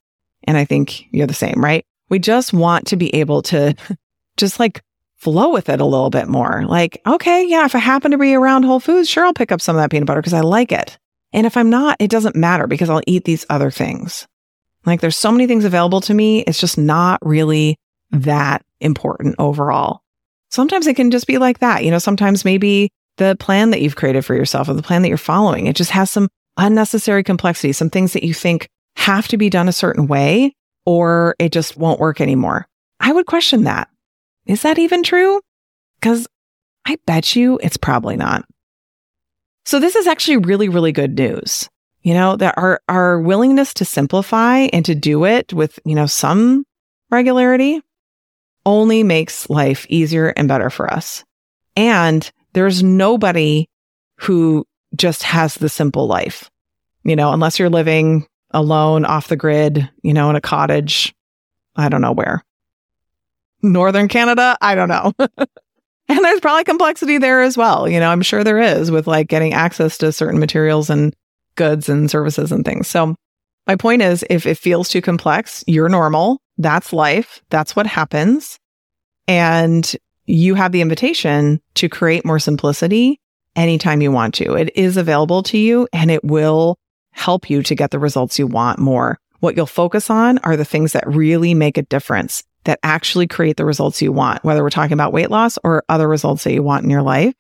And 0.46 0.58
I 0.58 0.66
think 0.66 1.06
you're 1.12 1.28
the 1.28 1.34
same, 1.34 1.64
right? 1.64 1.86
We 2.10 2.20
just 2.20 2.54
want 2.54 2.88
to 2.88 2.98
be 2.98 3.14
able 3.16 3.42
to 3.44 3.76
just 4.38 4.60
like 4.60 4.82
flow 5.18 5.52
with 5.52 5.70
it 5.70 5.82
a 5.82 5.86
little 5.86 6.10
bit 6.10 6.28
more. 6.28 6.64
Like, 6.66 7.02
okay, 7.06 7.48
yeah, 7.48 7.66
if 7.66 7.76
I 7.76 7.80
happen 7.80 8.12
to 8.12 8.18
be 8.18 8.34
around 8.36 8.64
Whole 8.64 8.80
Foods, 8.80 9.10
sure, 9.10 9.26
I'll 9.26 9.34
pick 9.34 9.52
up 9.52 9.62
some 9.62 9.76
of 9.76 9.82
that 9.82 9.92
peanut 9.92 10.08
butter 10.08 10.22
because 10.22 10.34
I 10.34 10.42
like 10.42 10.72
it. 10.72 10.98
And 11.32 11.48
if 11.48 11.58
I'm 11.58 11.70
not, 11.70 11.98
it 12.00 12.12
doesn't 12.12 12.36
matter 12.36 12.68
because 12.68 12.90
I'll 12.90 13.02
eat 13.08 13.26
these 13.26 13.46
other 13.50 13.72
things. 13.72 14.28
Like 14.86 15.02
there's 15.02 15.18
so 15.18 15.32
many 15.32 15.48
things 15.48 15.66
available 15.66 16.02
to 16.02 16.14
me. 16.14 16.42
It's 16.42 16.60
just 16.60 16.78
not 16.78 17.20
really 17.26 17.78
that 18.12 18.64
important 18.84 19.36
overall. 19.40 20.02
Sometimes 20.50 20.86
it 20.86 20.96
can 20.96 21.10
just 21.10 21.26
be 21.26 21.38
like 21.38 21.60
that. 21.60 21.84
You 21.84 21.92
know, 21.92 22.00
sometimes 22.00 22.46
maybe 22.46 22.90
the 23.18 23.36
plan 23.40 23.72
that 23.72 23.82
you've 23.82 23.96
created 23.96 24.24
for 24.26 24.36
yourself 24.36 24.70
or 24.70 24.74
the 24.74 24.84
plan 24.84 25.02
that 25.02 25.10
you're 25.10 25.18
following, 25.18 25.68
it 25.68 25.76
just 25.76 25.92
has 25.92 26.12
some 26.12 26.30
unnecessary 26.58 27.24
complexity, 27.24 27.74
some 27.74 27.90
things 27.90 28.14
that 28.14 28.24
you 28.24 28.34
think 28.34 28.68
have 28.96 29.28
to 29.30 29.38
be 29.38 29.50
done 29.50 29.68
a 29.68 29.74
certain 29.74 30.08
way 30.08 30.54
or 30.86 31.36
it 31.40 31.52
just 31.52 31.78
won't 31.78 32.00
work 32.00 32.22
anymore. 32.22 32.68
I 33.00 33.12
would 33.12 33.26
question 33.26 33.64
that. 33.64 33.90
Is 34.46 34.62
that 34.64 34.78
even 34.78 35.04
true? 35.04 35.42
Because 36.00 36.28
I 36.86 36.98
bet 37.06 37.36
you 37.36 37.60
it's 37.64 37.78
probably 37.78 38.18
not. 38.18 38.46
So 39.66 39.80
this 39.80 39.96
is 39.96 40.08
actually 40.08 40.38
really, 40.38 40.70
really 40.70 40.92
good 40.92 41.18
news. 41.18 41.70
You 42.02 42.14
know, 42.14 42.36
that 42.36 42.58
our, 42.58 42.82
our 42.90 43.22
willingness 43.22 43.74
to 43.76 43.86
simplify 43.86 44.68
and 44.74 44.84
to 44.86 44.94
do 44.94 45.24
it 45.24 45.54
with, 45.54 45.80
you 45.86 45.96
know, 45.96 46.06
some 46.06 46.66
regularity 47.10 47.82
only 48.66 49.04
makes 49.04 49.50
life 49.50 49.86
easier 49.90 50.30
and 50.30 50.48
better 50.48 50.70
for 50.70 50.92
us. 50.92 51.24
And 51.76 52.30
there's 52.54 52.84
nobody 52.84 53.68
who 54.18 54.66
just 54.96 55.24
has 55.24 55.56
the 55.56 55.70
simple 55.70 56.08
life, 56.08 56.50
you 57.04 57.16
know, 57.16 57.34
unless 57.34 57.60
you're 57.60 57.70
living 57.70 58.28
alone 58.52 59.06
off 59.06 59.28
the 59.28 59.36
grid, 59.36 59.90
you 60.04 60.14
know, 60.14 60.30
in 60.30 60.36
a 60.36 60.42
cottage. 60.42 61.14
I 61.76 61.90
don't 61.90 62.02
know 62.02 62.12
where. 62.12 62.44
Northern 63.62 64.08
Canada. 64.08 64.58
I 64.62 64.76
don't 64.76 64.90
know. 64.90 65.14
and 66.08 66.24
there's 66.24 66.42
probably 66.42 66.66
complexity 66.66 67.18
there 67.18 67.42
as 67.42 67.58
well. 67.58 67.88
You 67.90 68.00
know, 68.00 68.10
I'm 68.10 68.22
sure 68.22 68.44
there 68.44 68.60
is 68.60 68.92
with 68.92 69.08
like 69.08 69.28
getting 69.28 69.54
access 69.54 69.98
to 70.00 70.12
certain 70.12 70.40
materials 70.40 70.90
and 70.90 71.16
goods 71.56 71.90
and 71.90 72.12
services 72.12 72.52
and 72.52 72.64
things. 72.64 72.88
So 72.88 73.16
my 73.66 73.76
point 73.76 74.02
is 74.02 74.26
if 74.30 74.46
it 74.46 74.58
feels 74.58 74.90
too 74.90 75.02
complex, 75.02 75.64
you're 75.66 75.90
normal. 75.90 76.42
That's 76.58 76.94
life. 76.94 77.42
That's 77.50 77.76
what 77.76 77.88
happens. 77.88 78.60
And 79.28 79.92
you 80.26 80.56
have 80.56 80.72
the 80.72 80.82
invitation 80.82 81.62
to 81.76 81.90
create 81.90 82.26
more 82.26 82.40
simplicity 82.40 83.20
anytime 83.56 84.02
you 84.02 84.12
want 84.12 84.34
to. 84.36 84.54
It 84.54 84.72
is 84.76 84.98
available 84.98 85.44
to 85.44 85.58
you 85.58 85.88
and 85.94 86.10
it 86.10 86.24
will 86.24 86.78
help 87.12 87.50
you 87.50 87.62
to 87.64 87.76
get 87.76 87.92
the 87.92 88.00
results 88.00 88.40
you 88.40 88.48
want 88.48 88.80
more. 88.80 89.20
What 89.40 89.56
you'll 89.56 89.66
focus 89.66 90.10
on 90.10 90.38
are 90.40 90.56
the 90.56 90.66
things 90.66 90.94
that 90.94 91.08
really 91.08 91.54
make 91.54 91.78
a 91.78 91.84
difference, 91.84 92.44
that 92.64 92.80
actually 92.82 93.28
create 93.28 93.58
the 93.58 93.66
results 93.66 94.02
you 94.02 94.12
want, 94.12 94.44
whether 94.44 94.64
we're 94.64 94.70
talking 94.70 94.94
about 94.94 95.14
weight 95.14 95.30
loss 95.30 95.58
or 95.64 95.84
other 95.90 96.08
results 96.08 96.44
that 96.46 96.54
you 96.54 96.64
want 96.64 96.84
in 96.84 96.90
your 96.90 97.02
life. 97.02 97.36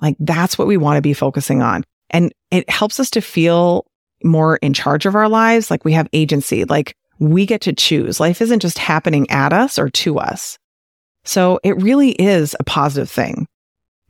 Like 0.00 0.16
that's 0.18 0.58
what 0.58 0.68
we 0.68 0.76
want 0.76 0.96
to 0.96 1.02
be 1.02 1.12
focusing 1.12 1.62
on. 1.62 1.84
And 2.10 2.32
it 2.50 2.68
helps 2.70 2.98
us 2.98 3.10
to 3.10 3.20
feel 3.20 3.86
more 4.24 4.56
in 4.56 4.72
charge 4.72 5.06
of 5.06 5.14
our 5.14 5.28
lives. 5.28 5.70
Like 5.70 5.84
we 5.84 5.92
have 5.92 6.08
agency, 6.12 6.64
like 6.64 6.96
we 7.18 7.46
get 7.46 7.62
to 7.62 7.72
choose. 7.72 8.20
Life 8.20 8.40
isn't 8.40 8.60
just 8.60 8.78
happening 8.78 9.30
at 9.30 9.52
us 9.52 9.78
or 9.78 9.88
to 9.90 10.18
us. 10.18 10.58
So 11.24 11.60
it 11.62 11.80
really 11.82 12.10
is 12.12 12.56
a 12.58 12.64
positive 12.64 13.10
thing. 13.10 13.46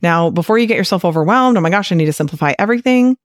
Now, 0.01 0.29
before 0.29 0.57
you 0.57 0.67
get 0.67 0.77
yourself 0.77 1.03
overwhelmed, 1.03 1.57
oh 1.57 1.61
my 1.61 1.69
gosh, 1.69 1.91
I 1.91 1.95
need 1.95 2.05
to 2.05 2.13
simplify 2.13 2.53
everything. 2.57 3.17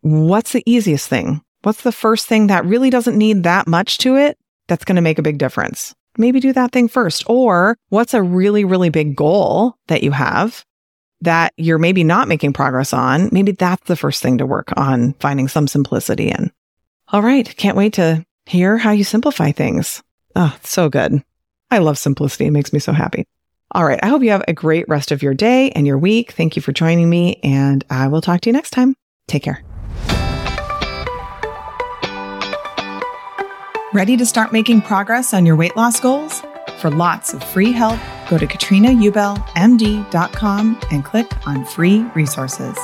What's 0.00 0.52
the 0.52 0.62
easiest 0.66 1.08
thing? 1.08 1.42
What's 1.62 1.82
the 1.82 1.92
first 1.92 2.26
thing 2.26 2.48
that 2.48 2.64
really 2.64 2.90
doesn't 2.90 3.16
need 3.16 3.44
that 3.44 3.66
much 3.66 3.98
to 3.98 4.16
it 4.16 4.38
that's 4.66 4.84
going 4.84 4.96
to 4.96 5.02
make 5.02 5.18
a 5.18 5.22
big 5.22 5.38
difference? 5.38 5.94
Maybe 6.16 6.40
do 6.40 6.52
that 6.52 6.72
thing 6.72 6.88
first. 6.88 7.24
Or 7.28 7.76
what's 7.90 8.14
a 8.14 8.22
really, 8.22 8.64
really 8.64 8.90
big 8.90 9.14
goal 9.14 9.76
that 9.86 10.02
you 10.02 10.10
have 10.10 10.64
that 11.20 11.52
you're 11.56 11.78
maybe 11.78 12.04
not 12.04 12.28
making 12.28 12.52
progress 12.52 12.92
on? 12.92 13.28
Maybe 13.30 13.52
that's 13.52 13.86
the 13.86 13.96
first 13.96 14.22
thing 14.22 14.38
to 14.38 14.46
work 14.46 14.72
on 14.76 15.14
finding 15.14 15.48
some 15.48 15.68
simplicity 15.68 16.30
in. 16.30 16.50
All 17.08 17.22
right. 17.22 17.56
Can't 17.56 17.76
wait 17.76 17.94
to 17.94 18.24
hear 18.48 18.78
how 18.78 18.92
you 18.92 19.04
simplify 19.04 19.52
things. 19.52 20.02
Oh, 20.34 20.56
so 20.62 20.88
good. 20.88 21.22
I 21.70 21.76
love 21.78 21.98
simplicity. 21.98 22.46
It 22.46 22.52
makes 22.52 22.72
me 22.72 22.78
so 22.78 22.92
happy. 22.92 23.26
All 23.72 23.84
right. 23.84 24.00
I 24.02 24.08
hope 24.08 24.22
you 24.22 24.30
have 24.30 24.44
a 24.48 24.54
great 24.54 24.88
rest 24.88 25.12
of 25.12 25.22
your 25.22 25.34
day 25.34 25.70
and 25.72 25.86
your 25.86 25.98
week. 25.98 26.32
Thank 26.32 26.56
you 26.56 26.62
for 26.62 26.72
joining 26.72 27.10
me, 27.10 27.38
and 27.42 27.84
I 27.90 28.08
will 28.08 28.22
talk 28.22 28.40
to 28.42 28.48
you 28.48 28.54
next 28.54 28.70
time. 28.70 28.94
Take 29.26 29.42
care. 29.42 29.62
Ready 33.92 34.16
to 34.16 34.26
start 34.26 34.52
making 34.52 34.82
progress 34.82 35.34
on 35.34 35.44
your 35.44 35.56
weight 35.56 35.76
loss 35.76 35.98
goals? 36.00 36.42
For 36.78 36.90
lots 36.90 37.34
of 37.34 37.42
free 37.42 37.72
help, 37.72 37.98
go 38.30 38.38
to 38.38 38.46
katrinaubellmd.com 38.46 40.80
and 40.90 41.04
click 41.04 41.46
on 41.46 41.64
free 41.64 42.02
resources. 42.14 42.78